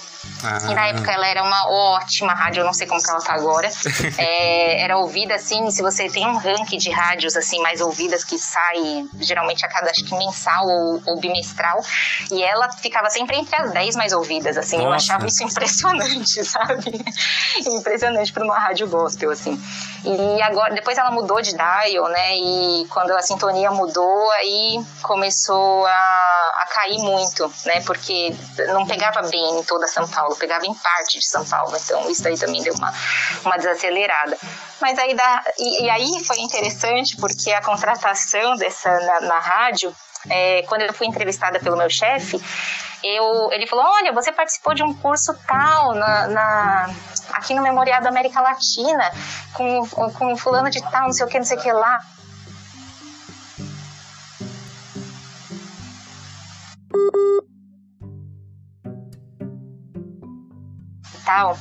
Ah. 0.43 0.73
Na 0.73 0.89
época 0.89 1.11
ela 1.11 1.27
era 1.27 1.43
uma 1.43 1.69
ótima 1.69 2.35
rádio, 2.35 2.61
eu 2.61 2.65
não 2.65 2.73
sei 2.73 2.87
como 2.87 3.03
que 3.03 3.11
ela 3.11 3.21
tá 3.21 3.35
agora. 3.35 3.69
é, 4.19 4.83
era 4.83 4.99
ouvida 4.99 5.35
assim, 5.35 5.71
se 5.71 5.83
você 5.83 6.09
tem 6.09 6.27
um 6.27 6.37
ranking 6.37 6.79
de 6.79 6.91
rádios 6.91 7.37
assim 7.37 7.61
mais 7.61 7.81
ouvidas 7.81 8.25
que 8.25 8.39
sai 8.39 9.07
geralmente 9.21 9.65
a 9.65 9.69
cada 9.69 9.91
acho 9.91 10.05
que 10.05 10.17
mensal 10.17 10.67
ou, 10.67 11.03
ou 11.07 11.21
bimestral, 11.21 11.81
e 12.31 12.43
ela 12.43 12.71
ficava 12.73 13.11
sempre 13.11 13.37
entre 13.37 13.55
as 13.57 13.73
10 13.73 13.97
mais 13.97 14.13
ouvidas, 14.13 14.57
assim. 14.57 14.77
Nossa. 14.77 14.89
Eu 14.89 14.93
achava 14.93 15.27
isso 15.27 15.45
impressionante, 15.45 16.45
sabe? 16.45 17.05
impressionante 17.67 18.33
para 18.33 18.45
uma 18.45 18.59
rádio 18.59 18.89
gospel, 18.89 19.31
assim. 19.31 19.61
E 20.05 20.43
agora, 20.43 20.75
depois 20.75 20.99
ela 20.99 21.11
mudou 21.11 21.41
de 21.41 21.53
dial, 21.53 22.09
né? 22.09 22.37
E 22.37 22.87
quando 22.89 23.13
a 23.13 23.23
sintonia 23.23 23.71
mudou, 23.71 24.31
aí 24.33 24.85
começou 25.03 25.87
a, 25.87 25.91
a 26.63 26.67
cair 26.73 26.99
muito, 26.99 27.53
né? 27.65 27.81
Porque 27.83 28.35
não 28.73 28.87
pegava 28.87 29.23
bem 29.29 29.61
em 29.61 29.65
toda 29.65 29.87
São 29.87 30.07
Paulo, 30.13 30.37
pegava 30.37 30.65
em 30.67 30.75
parte 30.75 31.19
de 31.19 31.27
São 31.27 31.45
Paulo. 31.45 31.77
Então 31.77 32.09
isso 32.11 32.27
aí 32.27 32.39
também 32.39 32.63
deu 32.63 32.75
uma, 32.75 32.93
uma 33.45 33.57
desacelerada. 33.57 34.39
Mas 34.81 34.99
aí 34.99 35.15
da, 35.15 35.45
e, 35.59 35.85
e 35.85 35.91
aí 35.91 36.25
foi 36.25 36.39
interessante 36.41 37.17
porque 37.17 37.51
a 37.53 37.63
contratação 37.63 38.55
dessa 38.57 38.91
na, 39.01 39.21
na 39.23 39.39
rádio, 39.39 39.95
é, 40.31 40.63
quando 40.69 40.83
eu 40.83 40.93
fui 40.93 41.07
entrevistada 41.07 41.59
pelo 41.59 41.77
meu 41.77 41.91
chefe, 41.91 42.41
eu, 43.03 43.51
ele 43.53 43.67
falou: 43.67 43.85
Olha, 43.85 44.13
você 44.13 44.31
participou 44.31 44.75
de 44.75 44.83
um 44.83 44.95
curso 44.95 45.35
tal 45.47 45.95
na, 45.95 46.29
na, 46.29 46.95
aqui 47.33 47.55
no 47.55 47.63
Memorial 47.63 48.01
da 48.01 48.09
América 48.09 48.41
Latina, 48.41 49.11
com, 49.55 49.89
com 49.89 50.37
fulano 50.37 50.71
de 50.71 50.81
tal, 50.81 51.05
não 51.05 51.13
sei 51.13 51.27
o 51.27 51.29
que, 51.29 51.39
não 51.39 51.47
sei 51.47 51.59
o 51.59 51.61
que 51.61 51.73
lá. 51.73 52.01
Tal. 61.25 61.57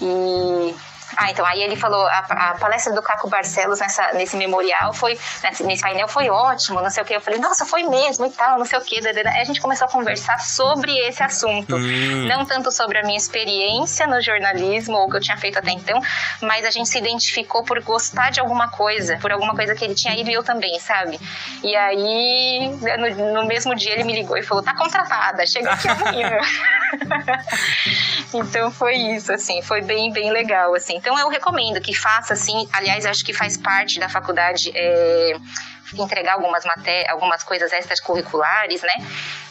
E 0.00 0.74
ah, 1.22 1.30
então, 1.30 1.46
aí 1.46 1.62
ele 1.62 1.76
falou, 1.76 2.04
a, 2.06 2.18
a 2.18 2.54
palestra 2.54 2.92
do 2.92 3.00
Caco 3.00 3.28
Barcelos 3.28 3.78
nessa, 3.78 4.12
nesse 4.14 4.36
memorial 4.36 4.92
foi, 4.92 5.16
nesse 5.60 5.80
painel 5.80 6.08
foi 6.08 6.28
ótimo, 6.28 6.82
não 6.82 6.90
sei 6.90 7.02
o 7.02 7.06
que. 7.06 7.14
Eu 7.14 7.20
falei, 7.20 7.38
nossa, 7.38 7.64
foi 7.64 7.84
mesmo 7.84 8.26
e 8.26 8.30
tal, 8.30 8.58
não 8.58 8.64
sei 8.64 8.78
o 8.78 8.82
que. 8.82 8.98
Aí 9.06 9.40
a 9.40 9.44
gente 9.44 9.60
começou 9.60 9.86
a 9.86 9.90
conversar 9.90 10.40
sobre 10.40 10.92
esse 11.06 11.22
assunto. 11.22 11.76
Hum. 11.76 12.26
Não 12.26 12.44
tanto 12.44 12.72
sobre 12.72 12.98
a 12.98 13.02
minha 13.02 13.16
experiência 13.16 14.04
no 14.06 14.20
jornalismo, 14.20 14.96
ou 14.96 15.06
o 15.06 15.10
que 15.10 15.16
eu 15.16 15.20
tinha 15.20 15.36
feito 15.36 15.58
até 15.60 15.70
então, 15.70 16.00
mas 16.40 16.64
a 16.64 16.70
gente 16.70 16.88
se 16.88 16.98
identificou 16.98 17.62
por 17.62 17.80
gostar 17.82 18.30
de 18.30 18.40
alguma 18.40 18.68
coisa, 18.68 19.16
por 19.18 19.30
alguma 19.30 19.54
coisa 19.54 19.76
que 19.76 19.84
ele 19.84 19.94
tinha 19.94 20.18
ido 20.18 20.28
e 20.28 20.32
eu 20.32 20.42
também, 20.42 20.76
sabe? 20.80 21.20
E 21.62 21.76
aí, 21.76 22.68
no, 22.98 23.42
no 23.42 23.46
mesmo 23.46 23.76
dia, 23.76 23.92
ele 23.92 24.02
me 24.02 24.12
ligou 24.12 24.36
e 24.36 24.42
falou, 24.42 24.62
tá 24.62 24.74
contratada, 24.74 25.46
chega 25.46 25.70
aqui 25.70 25.86
amanhã. 25.86 26.40
então 28.34 28.72
foi 28.72 28.96
isso, 28.96 29.32
assim, 29.32 29.62
foi 29.62 29.82
bem, 29.82 30.12
bem 30.12 30.32
legal, 30.32 30.74
assim. 30.74 30.96
Então 30.96 31.11
eu 31.18 31.28
recomendo 31.28 31.80
que 31.80 31.94
faça 31.94 32.34
assim, 32.34 32.68
aliás, 32.72 33.06
acho 33.06 33.24
que 33.24 33.32
faz 33.32 33.56
parte 33.56 33.98
da 33.98 34.08
faculdade 34.08 34.70
é, 34.74 35.36
entregar 35.94 36.34
algumas 36.34 36.64
matérias, 36.64 37.10
algumas 37.10 37.42
coisas 37.42 37.72
extracurriculares, 37.72 38.82
né? 38.82 39.06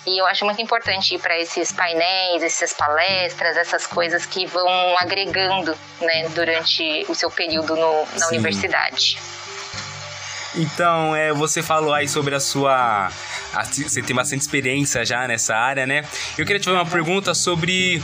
E 0.06 0.20
eu 0.20 0.26
acho 0.26 0.44
muito 0.46 0.62
importante 0.62 1.16
ir 1.16 1.20
para 1.20 1.38
esses 1.40 1.72
painéis, 1.72 2.42
essas 2.42 2.74
palestras, 2.74 3.56
essas 3.58 3.86
coisas 3.86 4.26
que 4.26 4.46
vão 4.48 4.98
agregando, 4.98 5.78
né, 6.00 6.28
durante 6.30 7.06
o 7.08 7.14
seu 7.14 7.30
período 7.30 7.76
no, 7.76 8.06
na 8.14 8.26
Sim. 8.26 8.38
universidade. 8.38 9.18
Então, 10.56 11.16
é, 11.16 11.32
você 11.32 11.62
falou 11.64 11.94
aí 11.94 12.10
sobre 12.10 12.36
a 12.36 12.40
sua. 12.40 13.10
A, 13.54 13.64
você 13.64 14.02
tem 14.02 14.16
bastante 14.16 14.42
experiência 14.42 15.06
já 15.06 15.28
nessa 15.28 15.56
área, 15.56 15.86
né? 15.86 16.04
Eu 16.38 16.46
queria 16.46 16.60
te 16.60 16.66
fazer 16.66 16.78
uma 16.78 16.86
pergunta 16.86 17.34
sobre 17.34 18.04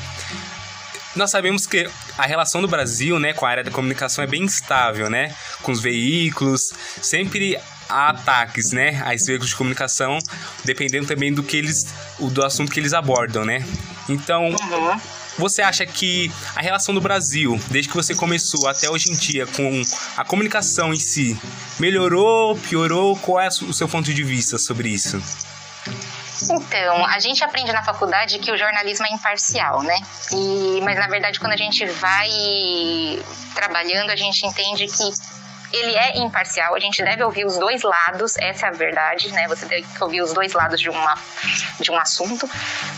nós 1.17 1.31
sabemos 1.31 1.65
que 1.65 1.89
a 2.17 2.25
relação 2.25 2.61
do 2.61 2.67
Brasil, 2.67 3.19
né, 3.19 3.33
com 3.33 3.45
a 3.45 3.49
área 3.49 3.63
da 3.63 3.71
comunicação 3.71 4.23
é 4.23 4.27
bem 4.27 4.43
instável, 4.43 5.09
né? 5.09 5.33
Com 5.61 5.71
os 5.71 5.81
veículos, 5.81 6.73
sempre 7.01 7.57
há 7.89 8.09
ataques, 8.09 8.71
né, 8.71 9.01
a 9.05 9.15
esses 9.15 9.27
veículos 9.27 9.49
de 9.49 9.55
comunicação, 9.55 10.17
dependendo 10.65 11.07
também 11.07 11.33
do 11.33 11.41
que 11.41 11.57
eles, 11.57 11.87
do 12.19 12.43
assunto 12.43 12.71
que 12.71 12.79
eles 12.79 12.93
abordam, 12.93 13.45
né? 13.45 13.65
Então, 14.09 14.49
uhum. 14.49 14.99
você 15.37 15.61
acha 15.61 15.85
que 15.85 16.31
a 16.55 16.61
relação 16.61 16.93
do 16.93 17.01
Brasil, 17.01 17.59
desde 17.69 17.89
que 17.89 17.95
você 17.95 18.13
começou 18.13 18.67
até 18.67 18.89
hoje 18.89 19.11
em 19.11 19.15
dia, 19.15 19.45
com 19.47 19.81
a 20.15 20.23
comunicação 20.25 20.93
em 20.93 20.99
si, 20.99 21.37
melhorou, 21.79 22.57
piorou? 22.57 23.15
Qual 23.17 23.39
é 23.39 23.47
o 23.47 23.73
seu 23.73 23.87
ponto 23.87 24.13
de 24.13 24.23
vista 24.23 24.57
sobre 24.57 24.89
isso? 24.89 25.21
Então, 26.43 27.05
a 27.05 27.19
gente 27.19 27.43
aprende 27.43 27.71
na 27.71 27.83
faculdade 27.83 28.39
que 28.39 28.51
o 28.51 28.57
jornalismo 28.57 29.05
é 29.05 29.09
imparcial, 29.09 29.81
né? 29.83 29.99
E, 30.31 30.81
mas 30.83 30.97
na 30.97 31.07
verdade, 31.07 31.39
quando 31.39 31.53
a 31.53 31.57
gente 31.57 31.85
vai 31.85 32.29
trabalhando, 33.55 34.11
a 34.11 34.15
gente 34.15 34.45
entende 34.45 34.85
que 34.87 35.11
ele 35.73 35.95
é 35.95 36.17
imparcial, 36.19 36.75
a 36.75 36.79
gente 36.79 37.03
deve 37.03 37.23
ouvir 37.23 37.45
os 37.45 37.57
dois 37.57 37.81
lados, 37.83 38.37
essa 38.37 38.67
é 38.67 38.69
a 38.69 38.71
verdade, 38.71 39.31
né? 39.31 39.47
Você 39.47 39.65
deve 39.65 39.85
ouvir 39.99 40.21
os 40.21 40.33
dois 40.33 40.53
lados 40.53 40.79
de, 40.79 40.89
uma, 40.89 41.17
de 41.79 41.91
um 41.91 41.97
assunto, 41.97 42.49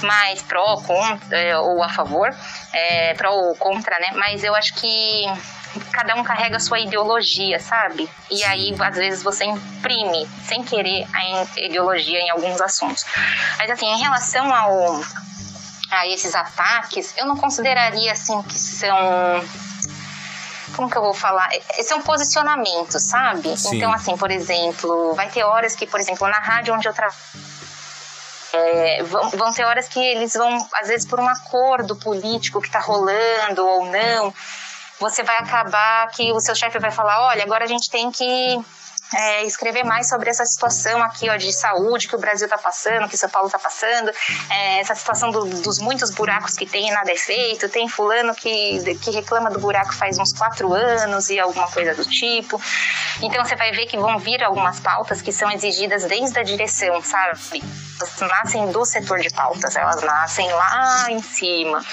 mas 0.03 0.41
pró, 0.43 0.77
contra, 0.77 1.37
é, 1.37 1.57
ou 1.57 1.81
a 1.81 1.89
favor, 1.89 2.29
é, 2.71 3.13
pró 3.15 3.31
ou 3.31 3.55
contra, 3.55 3.97
né? 3.99 4.11
Mas 4.15 4.43
eu 4.43 4.53
acho 4.55 4.73
que 4.75 5.25
cada 5.91 6.15
um 6.15 6.23
carrega 6.23 6.57
a 6.57 6.59
sua 6.59 6.79
ideologia, 6.79 7.59
sabe? 7.59 8.09
E 8.29 8.43
aí, 8.43 8.75
às 8.79 8.95
vezes, 8.95 9.23
você 9.23 9.45
imprime, 9.45 10.27
sem 10.47 10.63
querer, 10.63 11.07
a 11.13 11.59
ideologia 11.61 12.19
em 12.19 12.29
alguns 12.29 12.59
assuntos. 12.61 13.05
Mas, 13.57 13.69
assim, 13.69 13.85
em 13.85 13.99
relação 13.99 14.53
ao, 14.53 15.01
a 15.91 16.07
esses 16.07 16.35
ataques, 16.35 17.13
eu 17.17 17.25
não 17.25 17.37
consideraria 17.37 18.11
assim 18.11 18.41
que 18.43 18.57
são 18.57 18.97
como 20.75 20.89
que 20.89 20.97
eu 20.97 21.01
vou 21.01 21.13
falar? 21.13 21.49
São 21.83 22.01
posicionamentos, 22.01 23.03
sabe? 23.03 23.57
Sim. 23.57 23.77
Então, 23.77 23.91
assim, 23.91 24.15
por 24.15 24.31
exemplo, 24.31 25.13
vai 25.13 25.29
ter 25.29 25.43
horas 25.43 25.75
que, 25.75 25.85
por 25.85 25.99
exemplo, 25.99 26.27
na 26.27 26.39
rádio 26.39 26.73
onde 26.73 26.87
eu 26.87 26.93
trabalho, 26.93 27.17
é, 28.53 29.03
vão, 29.03 29.29
vão, 29.31 29.53
ter 29.53 29.63
horas 29.63 29.87
que 29.87 29.99
eles 29.99 30.33
vão, 30.33 30.67
às 30.73 30.87
vezes, 30.87 31.05
por 31.05 31.19
um 31.19 31.27
acordo 31.27 31.95
político 31.95 32.61
que 32.61 32.67
está 32.67 32.79
rolando 32.79 33.65
ou 33.65 33.85
não, 33.85 34.33
você 34.99 35.23
vai 35.23 35.37
acabar 35.37 36.07
que 36.09 36.31
o 36.31 36.39
seu 36.39 36.55
chefe 36.55 36.77
vai 36.79 36.91
falar: 36.91 37.27
olha, 37.27 37.43
agora 37.43 37.63
a 37.63 37.67
gente 37.67 37.89
tem 37.89 38.11
que 38.11 38.59
é, 39.13 39.43
escrever 39.45 39.83
mais 39.83 40.07
sobre 40.07 40.29
essa 40.29 40.45
situação 40.45 41.01
aqui 41.01 41.29
ó, 41.29 41.35
de 41.35 41.51
saúde 41.51 42.07
que 42.07 42.15
o 42.15 42.19
Brasil 42.19 42.45
está 42.45 42.57
passando, 42.57 43.07
que 43.07 43.17
São 43.17 43.29
Paulo 43.29 43.47
está 43.47 43.59
passando, 43.59 44.11
é, 44.49 44.79
essa 44.79 44.95
situação 44.95 45.31
do, 45.31 45.45
dos 45.45 45.79
muitos 45.79 46.11
buracos 46.11 46.55
que 46.55 46.65
tem 46.65 46.87
e 46.87 46.91
nada 46.91 47.11
é 47.11 47.15
feito. 47.15 47.69
Tem 47.69 47.87
fulano 47.87 48.35
que, 48.35 48.95
que 48.95 49.11
reclama 49.11 49.49
do 49.49 49.59
buraco 49.59 49.93
faz 49.93 50.17
uns 50.17 50.33
quatro 50.33 50.73
anos 50.73 51.29
e 51.29 51.39
alguma 51.39 51.69
coisa 51.71 51.93
do 51.93 52.05
tipo. 52.05 52.61
Então 53.21 53.43
você 53.43 53.55
vai 53.55 53.71
ver 53.71 53.85
que 53.85 53.97
vão 53.97 54.17
vir 54.19 54.43
algumas 54.43 54.79
pautas 54.79 55.21
que 55.21 55.31
são 55.31 55.51
exigidas 55.51 56.05
desde 56.05 56.39
a 56.39 56.43
direção, 56.43 57.01
sabe? 57.01 57.39
Nascem 58.21 58.71
do 58.71 58.85
setor 58.85 59.19
de 59.19 59.29
pautas, 59.29 59.75
elas 59.75 60.01
nascem 60.01 60.49
lá 60.51 61.07
em 61.09 61.21
cima. 61.21 61.83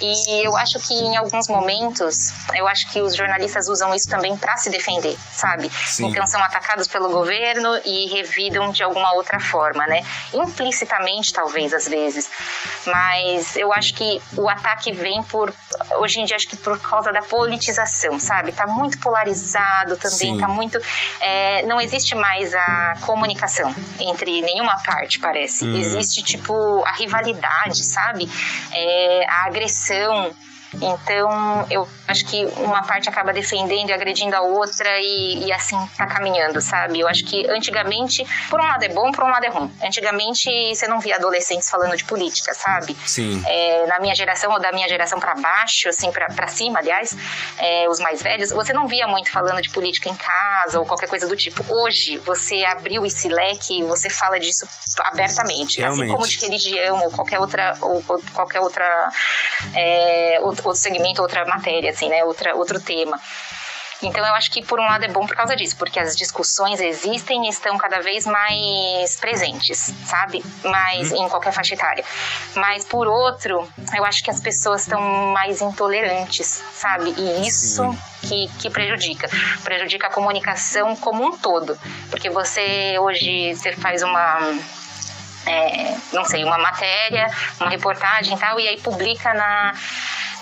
E 0.00 0.44
eu 0.44 0.56
acho 0.56 0.80
que 0.80 0.94
em 0.94 1.16
alguns 1.16 1.46
momentos, 1.46 2.32
eu 2.54 2.66
acho 2.66 2.90
que 2.90 3.00
os 3.00 3.14
jornalistas 3.14 3.68
usam 3.68 3.94
isso 3.94 4.08
também 4.08 4.36
para 4.36 4.56
se 4.56 4.68
defender, 4.68 5.16
sabe? 5.32 5.70
Sim. 5.70 6.08
Então 6.08 6.26
são 6.26 6.42
atacados 6.54 6.86
pelo 6.86 7.10
governo 7.10 7.80
e 7.84 8.06
revidam 8.06 8.70
de 8.70 8.84
alguma 8.84 9.12
outra 9.14 9.40
forma, 9.40 9.86
né? 9.86 10.02
Implicitamente, 10.32 11.32
talvez, 11.32 11.74
às 11.74 11.88
vezes. 11.88 12.30
Mas 12.86 13.56
eu 13.56 13.72
acho 13.72 13.94
que 13.94 14.22
o 14.36 14.48
ataque 14.48 14.92
vem 14.92 15.22
por. 15.24 15.52
Hoje 15.98 16.20
em 16.20 16.24
dia, 16.24 16.36
acho 16.36 16.46
que 16.46 16.56
por 16.56 16.78
causa 16.78 17.12
da 17.12 17.22
politização, 17.22 18.20
sabe? 18.20 18.52
Tá 18.52 18.66
muito 18.66 18.98
polarizado 19.00 19.96
também, 19.96 20.34
Sim. 20.34 20.38
tá 20.38 20.46
muito. 20.46 20.78
É, 21.20 21.62
não 21.62 21.80
existe 21.80 22.14
mais 22.14 22.54
a 22.54 22.94
comunicação 23.00 23.74
entre 23.98 24.40
nenhuma 24.42 24.80
parte, 24.84 25.18
parece. 25.18 25.64
Hum. 25.64 25.76
Existe, 25.76 26.22
tipo, 26.22 26.84
a 26.84 26.92
rivalidade, 26.92 27.82
sabe? 27.82 28.30
É, 28.72 29.26
a 29.28 29.46
agressão. 29.46 30.32
Então, 30.80 31.66
eu 31.70 31.88
acho 32.06 32.26
que 32.26 32.44
uma 32.58 32.82
parte 32.82 33.08
acaba 33.08 33.32
defendendo 33.32 33.90
e 33.90 33.92
agredindo 33.92 34.34
a 34.36 34.40
outra 34.42 35.00
e, 35.00 35.44
e, 35.44 35.52
assim 35.52 35.76
tá 35.96 36.06
caminhando, 36.06 36.60
sabe? 36.60 37.00
Eu 37.00 37.08
acho 37.08 37.24
que 37.24 37.48
antigamente, 37.48 38.26
por 38.50 38.60
um 38.60 38.64
lado 38.64 38.84
é 38.84 38.88
bom, 38.88 39.10
por 39.10 39.24
um 39.24 39.28
lado 39.28 39.44
é 39.44 39.48
ruim. 39.48 39.72
Antigamente 39.82 40.48
você 40.74 40.86
não 40.86 41.00
via 41.00 41.16
adolescentes 41.16 41.68
falando 41.70 41.96
de 41.96 42.04
política, 42.04 42.52
sabe? 42.54 42.96
Sim. 43.06 43.42
É, 43.46 43.86
na 43.86 43.98
minha 44.00 44.14
geração 44.14 44.52
ou 44.52 44.60
da 44.60 44.72
minha 44.72 44.88
geração 44.88 45.18
para 45.18 45.34
baixo, 45.34 45.88
assim, 45.88 46.10
para 46.12 46.48
cima, 46.48 46.78
aliás, 46.78 47.16
é, 47.58 47.88
os 47.88 47.98
mais 48.00 48.22
velhos, 48.22 48.50
você 48.50 48.72
não 48.72 48.86
via 48.86 49.06
muito 49.06 49.30
falando 49.30 49.62
de 49.62 49.70
política 49.70 50.08
em 50.08 50.16
casa 50.16 50.78
ou 50.78 50.86
qualquer 50.86 51.08
coisa 51.08 51.26
do 51.26 51.36
tipo. 51.36 51.64
Hoje, 51.72 52.18
você 52.18 52.64
abriu 52.64 53.04
esse 53.06 53.28
leque 53.28 53.80
e 53.80 53.82
você 53.82 54.10
fala 54.10 54.38
disso 54.38 54.66
abertamente. 55.00 55.80
Realmente. 55.80 56.04
Assim 56.04 56.12
como 56.12 56.26
de 56.26 56.38
religião 56.38 57.02
ou 57.02 57.10
qualquer 57.10 57.40
outra, 57.40 57.76
ou 57.80 58.02
qualquer 58.32 58.60
outra, 58.60 59.10
é, 59.74 60.38
outro 60.68 60.82
segmento, 60.82 61.22
outra 61.22 61.44
matéria, 61.44 61.90
assim, 61.90 62.08
né? 62.08 62.24
Outra, 62.24 62.54
outro 62.54 62.80
tema. 62.80 63.20
Então 64.02 64.24
eu 64.26 64.34
acho 64.34 64.50
que 64.50 64.62
por 64.62 64.78
um 64.78 64.84
lado 64.84 65.04
é 65.04 65.08
bom 65.08 65.26
por 65.26 65.36
causa 65.36 65.56
disso, 65.56 65.76
porque 65.76 65.98
as 65.98 66.16
discussões 66.16 66.80
existem 66.80 67.46
e 67.46 67.48
estão 67.48 67.76
cada 67.78 68.00
vez 68.00 68.26
mais 68.26 69.16
presentes, 69.16 69.92
sabe? 70.04 70.44
Mais 70.64 71.10
uhum. 71.12 71.24
em 71.24 71.28
qualquer 71.28 71.52
faixa 71.52 71.74
etária. 71.74 72.04
Mas 72.54 72.84
por 72.84 73.06
outro, 73.06 73.66
eu 73.96 74.04
acho 74.04 74.22
que 74.22 74.30
as 74.30 74.40
pessoas 74.40 74.82
estão 74.82 75.00
mais 75.32 75.60
intolerantes, 75.60 76.62
sabe? 76.74 77.14
E 77.16 77.46
isso 77.46 77.82
que, 78.22 78.48
que 78.58 78.70
prejudica. 78.70 79.28
Prejudica 79.62 80.08
a 80.08 80.10
comunicação 80.10 80.94
como 80.96 81.24
um 81.24 81.38
todo. 81.38 81.78
Porque 82.10 82.28
você 82.28 82.98
hoje 82.98 83.54
você 83.54 83.72
faz 83.72 84.02
uma 84.02 84.54
é, 85.46 85.94
não 86.12 86.24
sei, 86.24 86.44
uma 86.44 86.58
matéria, 86.58 87.30
uma 87.60 87.68
reportagem 87.68 88.34
e 88.34 88.38
tal, 88.38 88.58
e 88.58 88.68
aí 88.68 88.80
publica 88.80 89.34
na, 89.34 89.74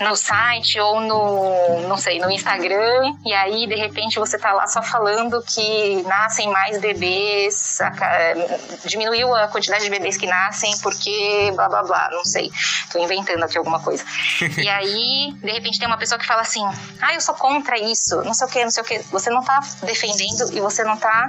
no 0.00 0.16
site 0.16 0.78
ou 0.81 1.00
no, 1.00 1.88
não 1.88 1.96
sei, 1.96 2.18
no 2.18 2.31
Instagram, 2.31 3.14
e 3.24 3.33
aí 3.33 3.66
de 3.66 3.74
repente 3.74 4.18
você 4.18 4.38
tá 4.38 4.52
lá 4.52 4.66
só 4.66 4.83
falando 4.83 5.42
que 5.42 6.02
nascem 6.02 6.48
mais 6.50 6.81
bebês, 6.81 7.78
diminuiu 8.85 9.35
a 9.35 9.48
quantidade 9.48 9.85
de 9.85 9.90
bebês 9.90 10.16
que 10.16 10.26
nascem 10.26 10.76
porque 10.78 11.52
blá 11.55 11.68
blá 11.68 11.83
blá, 11.83 12.09
não 12.12 12.24
sei, 12.24 12.50
tô 12.90 12.98
inventando 12.98 13.42
aqui 13.44 13.59
alguma 13.59 13.81
coisa. 13.81 14.05
e 14.59 14.68
aí, 14.70 15.35
de 15.42 15.50
repente 15.50 15.78
tem 15.78 15.87
uma 15.87 15.98
pessoa 15.98 16.18
que 16.18 16.26
fala 16.26 16.42
assim: 16.42 16.64
"Ah, 17.00 17.14
eu 17.14 17.20
sou 17.20 17.35
contra 17.35 17.78
isso", 17.78 18.22
não 18.22 18.35
sei 18.35 18.46
o 18.46 18.50
que, 18.50 18.64
não 18.64 18.70
sei 18.70 18.83
o 18.83 18.87
que. 18.87 18.98
Você 19.11 19.31
não 19.31 19.42
tá 19.42 19.61
defendendo 19.83 20.52
e 20.52 20.61
você 20.61 20.85
não 20.85 20.96
tá 20.96 21.28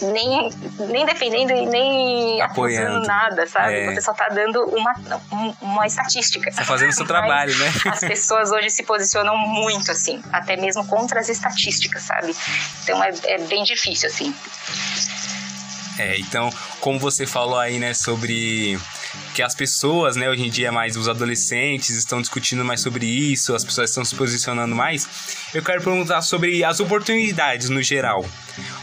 nem 0.00 0.50
nem 0.88 1.04
defendendo 1.06 1.50
e 1.50 1.66
nem 1.66 2.42
apoiando 2.42 3.06
nada, 3.06 3.46
sabe? 3.46 3.74
É. 3.74 3.94
Você 3.94 4.00
só 4.00 4.12
tá 4.12 4.28
dando 4.28 4.62
uma 4.64 4.92
uma 5.60 5.86
estatística. 5.86 6.50
Tá 6.52 6.64
fazendo 6.64 6.90
o 6.90 6.92
seu 6.92 7.06
trabalho, 7.06 7.56
né? 7.58 7.72
As 7.88 8.00
pessoas 8.00 8.50
hoje 8.50 8.70
se 8.70 8.82
posicionam 8.82 9.36
muito, 9.36 9.90
assim, 9.90 10.22
até 10.32 10.56
mesmo 10.56 10.86
contra 10.86 11.20
as 11.20 11.28
estatísticas, 11.28 12.02
sabe? 12.02 12.34
Então 12.82 13.02
é, 13.02 13.12
é 13.24 13.38
bem 13.38 13.64
difícil, 13.64 14.08
assim. 14.08 14.34
É, 15.98 16.18
então, 16.18 16.50
como 16.80 16.98
você 16.98 17.26
falou 17.26 17.58
aí, 17.58 17.78
né, 17.78 17.92
sobre 17.92 18.78
que 19.34 19.42
as 19.42 19.54
pessoas, 19.54 20.16
né, 20.16 20.28
hoje 20.28 20.42
em 20.42 20.50
dia 20.50 20.72
mais 20.72 20.96
os 20.96 21.08
adolescentes 21.08 21.90
estão 21.90 22.20
discutindo 22.20 22.64
mais 22.64 22.80
sobre 22.80 23.06
isso, 23.06 23.54
as 23.54 23.64
pessoas 23.64 23.90
estão 23.90 24.04
se 24.04 24.14
posicionando 24.14 24.74
mais. 24.74 25.08
Eu 25.52 25.62
quero 25.62 25.82
perguntar 25.82 26.22
sobre 26.22 26.64
as 26.64 26.80
oportunidades 26.80 27.68
no 27.68 27.82
geral. 27.82 28.24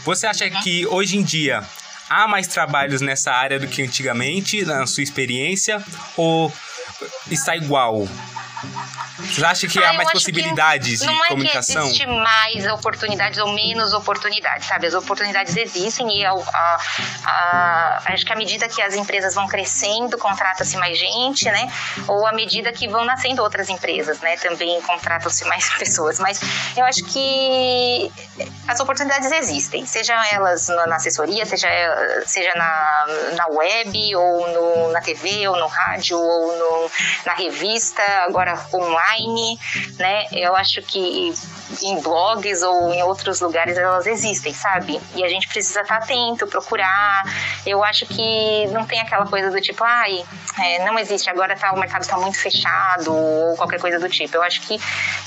Você 0.04 0.26
acha 0.26 0.44
uhum. 0.44 0.60
que 0.62 0.86
hoje 0.86 1.16
em 1.16 1.22
dia 1.22 1.62
há 2.08 2.26
mais 2.26 2.46
trabalhos 2.46 3.00
nessa 3.00 3.32
área 3.32 3.58
do 3.58 3.68
que 3.68 3.82
antigamente, 3.82 4.64
na 4.64 4.86
sua 4.86 5.02
experiência, 5.02 5.82
ou 6.16 6.52
está 7.30 7.56
igual? 7.56 8.08
Thank 8.62 8.74
you. 8.94 8.99
Você 9.30 9.44
acha 9.44 9.68
que 9.68 9.78
ah, 9.78 9.90
há 9.90 9.92
mais 9.92 10.10
possibilidades 10.12 11.00
de 11.00 11.06
não 11.06 11.18
comunicação? 11.28 11.74
Não 11.76 11.82
é 11.82 11.84
que 11.84 12.02
existe 12.02 12.06
mais 12.06 12.72
oportunidades 12.72 13.38
ou 13.38 13.52
menos 13.52 13.92
oportunidades, 13.92 14.66
sabe? 14.66 14.86
As 14.86 14.94
oportunidades 14.94 15.56
existem 15.56 16.20
e 16.20 16.24
a, 16.24 16.32
a, 16.32 16.80
a, 17.24 18.02
acho 18.06 18.26
que 18.26 18.32
à 18.32 18.36
medida 18.36 18.68
que 18.68 18.82
as 18.82 18.94
empresas 18.94 19.34
vão 19.34 19.46
crescendo, 19.46 20.18
contrata-se 20.18 20.76
mais 20.76 20.98
gente, 20.98 21.44
né? 21.46 21.70
Ou 22.08 22.26
à 22.26 22.32
medida 22.32 22.72
que 22.72 22.88
vão 22.88 23.04
nascendo 23.04 23.42
outras 23.42 23.68
empresas, 23.68 24.20
né? 24.20 24.36
Também 24.36 24.80
contratam-se 24.82 25.44
mais 25.46 25.68
pessoas. 25.78 26.18
Mas 26.18 26.40
eu 26.76 26.84
acho 26.84 27.04
que 27.04 28.10
as 28.66 28.80
oportunidades 28.80 29.30
existem, 29.30 29.86
sejam 29.86 30.16
elas 30.32 30.68
na 30.68 30.96
assessoria, 30.96 31.44
seja, 31.46 31.68
seja 32.26 32.52
na, 32.54 33.06
na 33.36 33.46
web, 33.48 34.16
ou 34.16 34.48
no, 34.52 34.92
na 34.92 35.00
TV, 35.00 35.48
ou 35.48 35.56
no 35.56 35.66
rádio, 35.66 36.18
ou 36.18 36.56
no, 36.56 36.90
na 37.26 37.34
revista, 37.34 38.02
agora 38.24 38.58
online, 38.72 39.19
né? 39.98 40.26
Eu 40.32 40.54
acho 40.56 40.82
que 40.82 41.32
em 41.82 42.00
blogs 42.00 42.62
ou 42.62 42.92
em 42.92 43.02
outros 43.02 43.40
lugares 43.40 43.76
elas 43.76 44.06
existem, 44.06 44.52
sabe? 44.52 45.00
E 45.14 45.24
a 45.24 45.28
gente 45.28 45.48
precisa 45.48 45.82
estar 45.82 45.98
atento, 45.98 46.46
procurar. 46.46 47.22
Eu 47.64 47.84
acho 47.84 48.06
que 48.06 48.66
não 48.68 48.84
tem 48.84 49.00
aquela 49.00 49.26
coisa 49.26 49.50
do 49.50 49.60
tipo, 49.60 49.84
ai, 49.84 50.24
é, 50.58 50.84
não 50.84 50.98
existe, 50.98 51.30
agora 51.30 51.56
tá, 51.56 51.72
o 51.72 51.78
mercado 51.78 52.02
está 52.02 52.16
muito 52.16 52.38
fechado 52.38 53.14
ou 53.14 53.56
qualquer 53.56 53.80
coisa 53.80 53.98
do 53.98 54.08
tipo. 54.08 54.36
Eu 54.36 54.42
acho 54.42 54.60
que 54.62 54.74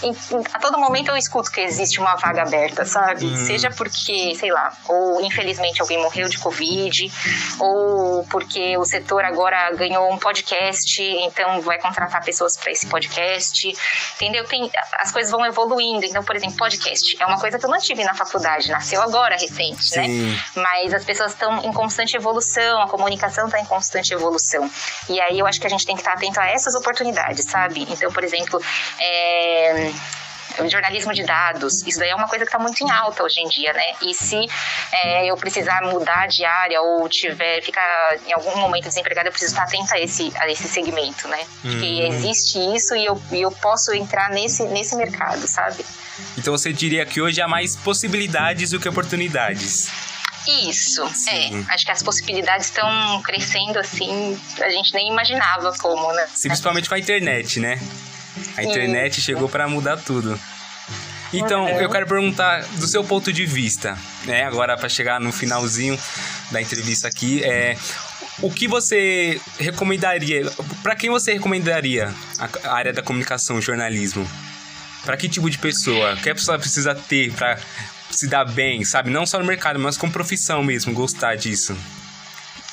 em, 0.04 0.16
a 0.54 0.60
todo 0.60 0.78
momento 0.78 1.10
eu 1.10 1.18
escuto 1.18 1.52
que 1.52 1.62
existe 1.62 2.00
uma 2.00 2.16
vaga 2.16 2.44
aberta, 2.44 2.86
sabe? 2.86 3.26
Hum. 3.26 3.46
Seja 3.46 3.70
porque, 3.72 4.36
sei 4.36 4.52
lá, 4.52 4.74
ou 4.88 5.22
infelizmente 5.22 5.82
alguém 5.82 6.02
morreu 6.02 6.28
de 6.28 6.38
Covid, 6.38 7.12
ou 7.60 8.26
porque 8.26 8.78
o 8.78 8.86
setor 8.86 9.24
agora 9.24 9.72
ganhou 9.72 10.12
um 10.12 10.18
podcast, 10.18 11.02
então 11.02 11.62
vai 11.62 11.80
contratar 11.80 12.24
pessoas 12.24 12.58
para 12.58 12.72
esse 12.72 12.88
podcast, 12.88 13.74
entendeu? 14.16 14.46
Tem, 14.46 14.70
as 15.00 15.12
coisas 15.12 15.32
vão 15.32 15.46
evoluindo. 15.46 16.06
Então, 16.06 16.24
por 16.24 16.36
exemplo, 16.36 16.58
podcast 16.58 17.18
é 17.20 17.26
uma 17.26 17.40
coisa 17.40 17.58
que 17.60 17.66
eu 17.66 17.70
não 17.70 17.80
tive 17.80 18.04
na 18.04 18.14
faculdade, 18.14 18.70
nasceu 18.72 19.02
agora, 19.02 19.36
recente, 19.36 19.96
né? 19.96 20.04
Sim. 20.06 20.32
né? 20.32 20.40
Mas 20.56 20.94
as 20.94 21.04
pessoas 21.04 21.32
estão 21.32 21.64
em 21.64 21.74
constante 21.74 22.16
evolução, 22.16 22.82
a 22.82 22.88
comunicação 22.88 23.46
está 23.46 23.60
em 23.60 23.66
constante 23.66 24.14
evolução. 24.14 24.70
E 25.10 25.20
aí 25.22 25.40
eu 25.40 25.48
acho 25.48 25.60
que 25.60 25.68
a 25.68 25.70
gente 25.70 25.86
tem 25.86 25.96
que 25.96 26.02
estar 26.02 26.14
atento 26.14 26.40
a 26.40 26.48
essas 26.48 26.76
oportunidades, 26.76 27.46
sabe? 27.46 27.86
Então, 27.90 28.12
por 28.12 28.24
exemplo, 28.24 28.62
é 29.00 29.92
jornalismo 30.70 31.14
de 31.14 31.24
dados, 31.24 31.82
isso 31.86 32.00
daí 32.00 32.10
é 32.10 32.16
uma 32.16 32.28
coisa 32.28 32.46
que 32.46 32.50
está 32.50 32.60
muito 32.60 32.84
em 32.84 32.90
alta 32.90 33.24
hoje 33.24 33.40
em 33.40 33.48
dia, 33.48 33.74
né? 33.74 33.94
E 34.02 34.14
se 34.14 34.38
é, 34.92 35.26
eu 35.26 35.36
precisar 35.38 35.82
mudar 35.84 36.28
de 36.28 36.46
área 36.46 36.82
ou 36.82 37.08
tiver, 37.10 37.62
ficar 37.62 38.18
em 38.28 38.34
algum 38.34 38.58
momento 38.58 38.86
desempregado, 38.86 39.28
eu 39.28 39.32
preciso 39.32 39.54
estar 39.54 39.64
atenta 39.64 39.96
a 39.96 40.00
esse, 40.00 40.32
a 40.38 40.50
esse 40.50 40.68
segmento, 40.68 41.28
né? 41.28 41.46
Porque 41.62 41.78
uhum. 41.78 42.14
existe 42.14 42.58
isso 42.76 42.96
e 42.96 43.06
eu, 43.06 43.22
e 43.32 43.42
eu 43.42 43.52
posso 43.52 43.94
entrar 43.94 44.30
nesse, 44.30 44.64
nesse 44.66 44.96
mercado, 44.96 45.48
sabe? 45.48 45.86
Então 46.38 46.56
você 46.56 46.72
diria 46.72 47.06
que 47.06 47.22
hoje 47.22 47.42
há 47.42 47.48
mais 47.48 47.76
possibilidades 47.76 48.72
do 48.72 48.80
que 48.80 48.88
oportunidades? 48.88 49.90
Isso, 50.48 51.08
Sim. 51.14 51.66
é. 51.68 51.74
Acho 51.74 51.86
que 51.86 51.92
as 51.92 52.04
possibilidades 52.04 52.68
estão 52.68 53.22
crescendo 53.22 53.80
assim, 53.80 54.40
a 54.62 54.70
gente 54.70 54.94
nem 54.94 55.08
imaginava 55.08 55.72
como, 55.78 56.12
né? 56.14 56.28
principalmente 56.42 56.90
com 56.90 56.96
a 56.96 57.00
internet, 57.00 57.60
né? 57.60 57.80
A 58.58 58.64
internet 58.64 59.14
Isso. 59.14 59.22
chegou 59.22 59.48
para 59.50 59.68
mudar 59.68 59.98
tudo. 59.98 60.40
Então, 61.34 61.64
uhum. 61.64 61.82
eu 61.82 61.90
quero 61.90 62.06
perguntar 62.06 62.64
do 62.76 62.88
seu 62.88 63.04
ponto 63.04 63.34
de 63.34 63.46
vista, 63.46 63.98
né? 64.26 64.44
Agora 64.44 64.78
para 64.78 64.88
chegar 64.88 65.20
no 65.20 65.32
finalzinho 65.32 65.98
da 66.52 66.62
entrevista 66.62 67.08
aqui, 67.08 67.44
é 67.44 67.76
o 68.42 68.52
que 68.52 68.68
você 68.68 69.42
recomendaria? 69.58 70.52
Para 70.84 70.96
quem 70.96 71.10
você 71.10 71.34
recomendaria 71.34 72.14
a 72.64 72.74
área 72.74 72.94
da 72.94 73.02
comunicação, 73.02 73.60
jornalismo? 73.60 74.28
Para 75.04 75.18
que 75.18 75.28
tipo 75.28 75.50
de 75.50 75.58
pessoa? 75.58 76.14
O 76.14 76.18
que 76.18 76.30
a 76.30 76.36
pessoa 76.36 76.60
precisa 76.60 76.94
ter 76.94 77.32
para 77.34 77.58
se 78.12 78.28
dar 78.28 78.46
bem, 78.46 78.84
sabe? 78.86 79.10
Não 79.10 79.26
só 79.26 79.40
no 79.40 79.46
mercado, 79.46 79.80
mas 79.80 79.98
como 79.98 80.12
profissão 80.12 80.64
mesmo, 80.64 80.94
gostar 80.94 81.36
disso. 81.36 81.76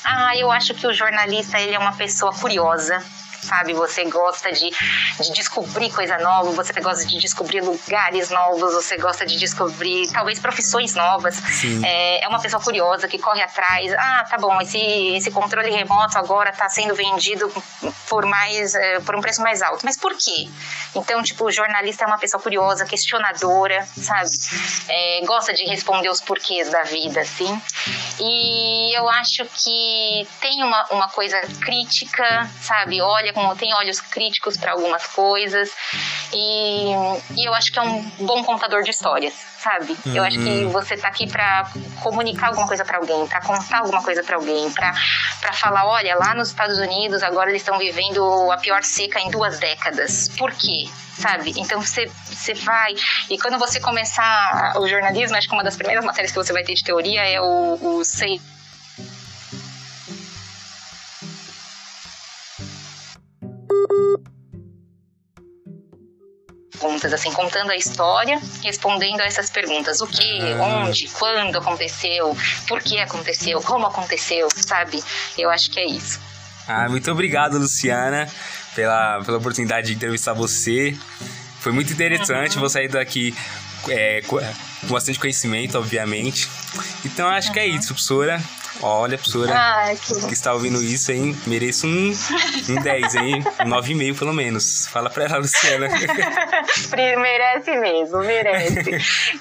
Ah, 0.04 0.36
eu 0.36 0.50
acho 0.50 0.74
que 0.74 0.86
o 0.86 0.92
jornalista 0.92 1.58
ele 1.58 1.74
é 1.74 1.78
uma 1.78 1.92
pessoa 1.92 2.32
curiosa 2.32 3.02
sabe? 3.42 3.72
Você 3.74 4.04
gosta 4.04 4.52
de, 4.52 4.70
de 4.70 5.32
descobrir 5.32 5.90
coisa 5.90 6.18
nova, 6.18 6.50
você 6.52 6.72
gosta 6.80 7.06
de 7.06 7.18
descobrir 7.18 7.60
lugares 7.60 8.30
novos, 8.30 8.74
você 8.74 8.96
gosta 8.96 9.24
de 9.26 9.36
descobrir 9.36 10.10
talvez 10.12 10.38
profissões 10.38 10.94
novas. 10.94 11.38
É, 11.84 12.24
é, 12.24 12.28
uma 12.28 12.40
pessoa 12.40 12.62
curiosa 12.62 13.08
que 13.08 13.18
corre 13.18 13.42
atrás. 13.42 13.92
Ah, 13.94 14.26
tá 14.28 14.36
bom, 14.38 14.60
esse, 14.60 14.78
esse 15.16 15.30
controle 15.30 15.70
remoto 15.70 16.18
agora 16.18 16.50
está 16.50 16.68
sendo 16.68 16.94
vendido 16.94 17.50
por 18.08 18.26
mais 18.26 18.74
é, 18.74 19.00
por 19.00 19.14
um 19.14 19.20
preço 19.20 19.40
mais 19.42 19.62
alto. 19.62 19.84
Mas 19.84 19.96
por 19.96 20.16
quê? 20.16 20.48
Então, 20.94 21.22
tipo, 21.22 21.44
o 21.44 21.52
jornalista 21.52 22.04
é 22.04 22.06
uma 22.06 22.18
pessoa 22.18 22.42
curiosa, 22.42 22.84
questionadora, 22.84 23.86
sabe? 23.96 24.30
É, 24.88 25.20
gosta 25.24 25.52
de 25.52 25.64
responder 25.64 26.08
os 26.08 26.20
porquês 26.20 26.70
da 26.70 26.82
vida, 26.82 27.20
assim. 27.20 27.60
E 28.18 28.96
eu 28.96 29.08
acho 29.08 29.44
que 29.46 30.26
tem 30.40 30.62
uma, 30.62 30.86
uma 30.90 31.08
coisa 31.08 31.40
crítica, 31.60 32.50
sabe? 32.60 33.00
Olha 33.00 33.29
olha 33.30 33.32
com, 33.32 33.56
tem 33.56 33.74
olhos 33.74 34.00
críticos 34.00 34.56
para 34.56 34.72
algumas 34.72 35.06
coisas 35.06 35.70
e, 36.32 36.92
e 37.36 37.48
eu 37.48 37.54
acho 37.54 37.72
que 37.72 37.78
é 37.78 37.82
um 37.82 38.02
bom 38.20 38.42
contador 38.44 38.82
de 38.82 38.90
histórias, 38.90 39.32
sabe? 39.58 39.96
Uhum. 40.06 40.16
Eu 40.16 40.24
acho 40.24 40.38
que 40.38 40.64
uhum. 40.64 40.70
você 40.70 40.96
tá 40.96 41.08
aqui 41.08 41.26
para 41.26 41.70
comunicar 42.02 42.48
alguma 42.48 42.66
coisa 42.66 42.84
para 42.84 42.98
alguém, 42.98 43.26
para 43.26 43.40
contar 43.40 43.78
alguma 43.78 44.02
coisa 44.02 44.22
para 44.22 44.36
alguém, 44.36 44.70
para 44.72 44.92
para 45.40 45.52
falar, 45.52 45.86
olha, 45.86 46.16
lá 46.16 46.34
nos 46.34 46.48
Estados 46.48 46.78
Unidos 46.78 47.22
agora 47.22 47.50
eles 47.50 47.62
estão 47.62 47.78
vivendo 47.78 48.50
a 48.50 48.58
pior 48.58 48.82
seca 48.82 49.20
em 49.20 49.30
duas 49.30 49.58
décadas. 49.58 50.28
Por 50.36 50.52
quê? 50.52 50.88
sabe? 51.20 51.52
Então 51.58 51.82
você, 51.82 52.10
você 52.24 52.54
vai. 52.54 52.94
E 53.28 53.36
quando 53.36 53.58
você 53.58 53.78
começar 53.78 54.72
o 54.78 54.88
jornalismo, 54.88 55.36
acho 55.36 55.46
que 55.46 55.52
uma 55.52 55.62
das 55.62 55.76
primeiras 55.76 56.02
matérias 56.02 56.32
que 56.32 56.38
você 56.38 56.50
vai 56.50 56.62
ter 56.62 56.72
de 56.72 56.82
teoria 56.82 57.20
é 57.28 57.38
o, 57.38 57.78
o 57.82 58.04
sei 58.04 58.40
perguntas, 66.80 67.12
assim, 67.12 67.30
contando 67.32 67.70
a 67.70 67.76
história, 67.76 68.40
respondendo 68.62 69.20
a 69.20 69.24
essas 69.24 69.50
perguntas. 69.50 70.00
O 70.00 70.06
que, 70.06 70.40
ah. 70.40 70.62
onde, 70.62 71.08
quando 71.08 71.58
aconteceu, 71.58 72.36
por 72.66 72.82
que 72.82 72.98
aconteceu, 72.98 73.60
como 73.60 73.86
aconteceu, 73.86 74.48
sabe? 74.54 75.02
Eu 75.36 75.50
acho 75.50 75.70
que 75.70 75.78
é 75.78 75.86
isso. 75.86 76.18
Ah, 76.66 76.88
muito 76.88 77.10
obrigado, 77.10 77.58
Luciana, 77.58 78.28
pela, 78.74 79.22
pela 79.24 79.38
oportunidade 79.38 79.88
de 79.88 79.94
entrevistar 79.94 80.32
você. 80.32 80.96
Foi 81.60 81.72
muito 81.72 81.92
interessante, 81.92 82.54
uhum. 82.54 82.60
vou 82.60 82.70
sair 82.70 82.88
daqui 82.88 83.34
é, 83.88 84.22
com 84.22 84.38
bastante 84.84 85.18
conhecimento, 85.18 85.76
obviamente. 85.76 86.48
Então 87.04 87.28
acho 87.28 87.48
uhum. 87.48 87.54
que 87.54 87.60
é 87.60 87.66
isso, 87.66 87.88
professora. 87.88 88.42
Olha, 88.82 89.18
professora 89.18 89.52
Ai, 89.54 89.96
que... 89.96 90.26
que... 90.26 90.32
está 90.32 90.52
ouvindo 90.52 90.82
isso, 90.82 91.12
hein? 91.12 91.36
Mereço 91.46 91.86
um, 91.86 92.12
um 92.68 92.82
10, 92.82 93.14
hein? 93.16 93.44
Um 93.60 93.70
9,5 93.70 94.18
pelo 94.18 94.32
menos. 94.32 94.86
Fala 94.86 95.10
pra 95.10 95.24
ela, 95.24 95.38
Luciana. 95.38 95.88
merece 97.20 97.76
mesmo, 97.76 98.18
merece. 98.18 98.90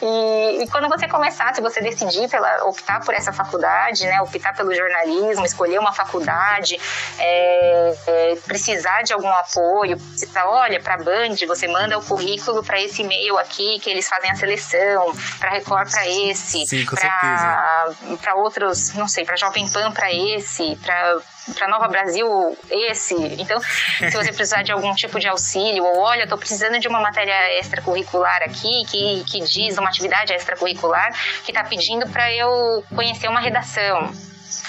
E, 0.02 0.63
e, 0.63 0.67
quando 0.67 0.88
você 0.89 1.08
começar, 1.08 1.54
se 1.54 1.62
você 1.62 1.82
decidir 1.82 2.30
pela, 2.30 2.65
optar 2.65 3.04
por 3.04 3.13
essa 3.13 3.32
faculdade, 3.32 4.06
né? 4.06 4.21
Optar 4.21 4.56
pelo 4.56 4.73
jornalismo, 4.73 5.45
escolher 5.45 5.80
uma 5.80 5.93
faculdade, 5.93 6.80
é, 7.17 7.95
é, 8.08 8.36
precisar 8.45 9.04
de 9.04 9.13
algum 9.13 9.30
apoio, 9.30 9.97
precisar, 9.97 10.45
olha, 10.47 10.80
pra 10.80 10.97
Band, 10.97 11.36
você 11.47 11.67
manda 11.67 11.97
o 11.97 12.04
currículo 12.04 12.63
para 12.63 12.82
esse 12.82 13.02
e-mail 13.02 13.38
aqui, 13.38 13.80
que 13.80 13.89
eles 13.89 14.08
fazem 14.08 14.32
a 14.32 14.36
seleção, 14.36 15.13
pra 15.39 15.49
Record 15.52 15.89
para 15.89 16.08
esse, 16.08 16.65
Sim, 16.65 16.86
com 16.86 16.95
pra, 16.95 17.89
pra 18.21 18.36
outros, 18.36 18.93
não 18.93 19.08
sei, 19.08 19.25
para 19.29 19.37
Jovem 19.37 19.69
Pan 19.69 19.91
para 19.91 20.11
esse, 20.11 20.75
para 20.77 21.67
Nova 21.67 21.87
Brasil 21.87 22.27
esse. 22.67 23.13
Então, 23.37 23.61
se 23.61 24.09
você 24.09 24.33
precisar 24.33 24.63
de 24.63 24.71
algum 24.71 24.91
tipo 24.95 25.19
de 25.19 25.27
auxílio, 25.27 25.83
ou 25.83 25.99
olha, 25.99 26.23
estou 26.23 26.37
precisando 26.37 26.79
de 26.79 26.87
uma 26.87 26.99
matéria 26.99 27.59
extracurricular 27.59 28.41
aqui, 28.41 28.83
que, 28.87 29.23
que 29.25 29.41
diz 29.41 29.77
uma 29.77 29.89
atividade 29.89 30.33
extracurricular, 30.33 31.13
que 31.45 31.51
está 31.51 31.63
pedindo 31.63 32.09
para 32.09 32.33
eu 32.33 32.83
conhecer 32.95 33.27
uma 33.27 33.39
redação. 33.39 34.11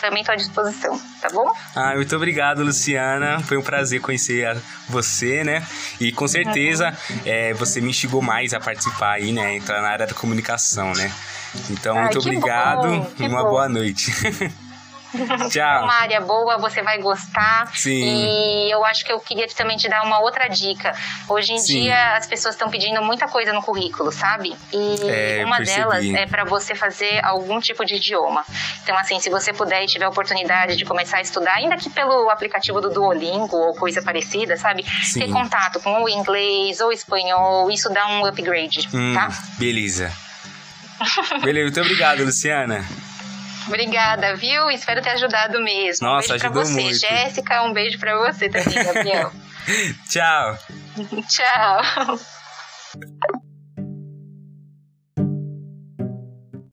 Também 0.01 0.21
estou 0.21 0.33
à 0.33 0.37
disposição, 0.37 1.01
tá 1.21 1.29
bom? 1.31 1.53
Ah, 1.75 1.95
muito 1.95 2.15
obrigado, 2.17 2.63
Luciana. 2.63 3.41
Foi 3.41 3.57
um 3.57 3.63
prazer 3.63 4.01
conhecer 4.01 4.57
você, 4.89 5.45
né? 5.45 5.67
E 6.01 6.13
com 6.13 6.27
certeza 6.27 6.97
é, 7.25 7.53
você 7.55 7.81
me 7.81 7.91
instigou 7.91 8.23
mais 8.23 8.55
a 8.55 8.61
participar 8.61 9.13
aí, 9.13 9.33
né? 9.33 9.57
Entrar 9.57 9.83
na 9.83 9.89
área 9.89 10.07
da 10.07 10.15
comunicação, 10.15 10.93
né? 10.95 11.13
Então, 11.71 11.97
Ai, 11.97 12.05
muito 12.05 12.19
obrigado 12.19 12.89
bom, 12.89 13.13
e 13.19 13.27
uma 13.27 13.43
bom. 13.43 13.51
boa 13.51 13.69
noite. 13.69 14.13
Tchau. 15.51 15.85
uma 15.85 15.95
área 15.95 16.21
boa, 16.21 16.59
você 16.59 16.83
vai 16.83 16.99
gostar. 16.99 17.71
Sim. 17.75 18.03
E 18.03 18.71
eu 18.71 18.85
acho 18.85 19.05
que 19.05 19.13
eu 19.13 19.21
queria 19.21 19.47
também 19.49 19.77
te 19.77 19.89
dar 19.89 20.03
uma 20.03 20.21
outra 20.21 20.49
dica. 20.49 20.95
Hoje 21.29 21.53
em 21.53 21.59
Sim. 21.59 21.83
dia 21.83 22.17
as 22.17 22.27
pessoas 22.27 22.55
estão 22.55 22.71
pedindo 22.71 23.03
muita 23.03 23.27
coisa 23.29 23.53
no 23.53 23.63
currículo, 23.63 24.13
sabe? 24.13 24.55
E 24.73 24.97
é, 25.09 25.45
uma 25.45 25.59
delas 25.61 26.05
é 26.05 26.27
para 26.27 26.45
você 26.45 26.75
fazer 26.75 27.25
algum 27.25 27.61
tipo 27.61 27.85
de 27.85 27.97
idioma. 27.97 28.45
Então, 28.83 28.97
assim, 28.97 29.21
se 29.21 29.31
você 29.31 29.53
puder 29.53 29.85
e 29.85 29.87
tiver 29.87 30.05
a 30.05 30.09
oportunidade 30.09 30.77
de 30.77 30.85
começar 30.85 31.19
a 31.19 31.21
estudar, 31.21 31.55
ainda 31.55 31.77
que 31.77 31.91
pelo 31.91 32.31
aplicativo 32.31 32.81
do 32.81 32.91
Duolingo 32.91 33.57
ou 33.57 33.75
coisa 33.75 34.03
parecida, 34.03 34.57
sabe? 34.57 34.85
Sim. 35.03 35.21
Ter 35.21 35.33
contato 35.33 35.81
com 35.81 36.03
o 36.03 36.09
inglês 36.09 36.81
ou 36.81 36.93
espanhol, 36.93 37.71
isso 37.71 37.89
dá 37.91 38.07
um 38.09 38.25
upgrade, 38.25 38.89
hum, 38.93 39.15
tá? 39.15 39.29
Beleza. 39.59 40.13
Beleza, 41.43 41.65
muito 41.65 41.81
obrigado, 41.81 42.25
Luciana. 42.25 42.85
Obrigada, 43.67 44.35
viu? 44.37 44.71
Espero 44.71 45.03
ter 45.03 45.11
ajudado 45.11 45.61
mesmo. 45.61 46.07
Nossa, 46.07 46.27
um 46.27 46.31
beijo 46.31 46.51
pra 46.51 46.65
você. 46.65 46.73
muito. 46.73 46.99
Jéssica, 46.99 47.63
um 47.63 47.73
beijo 47.73 47.99
pra 47.99 48.17
você 48.19 48.49
também, 48.49 48.75
Gabriel. 48.85 49.33
Tchau. 50.09 50.59
Tchau. 51.29 52.19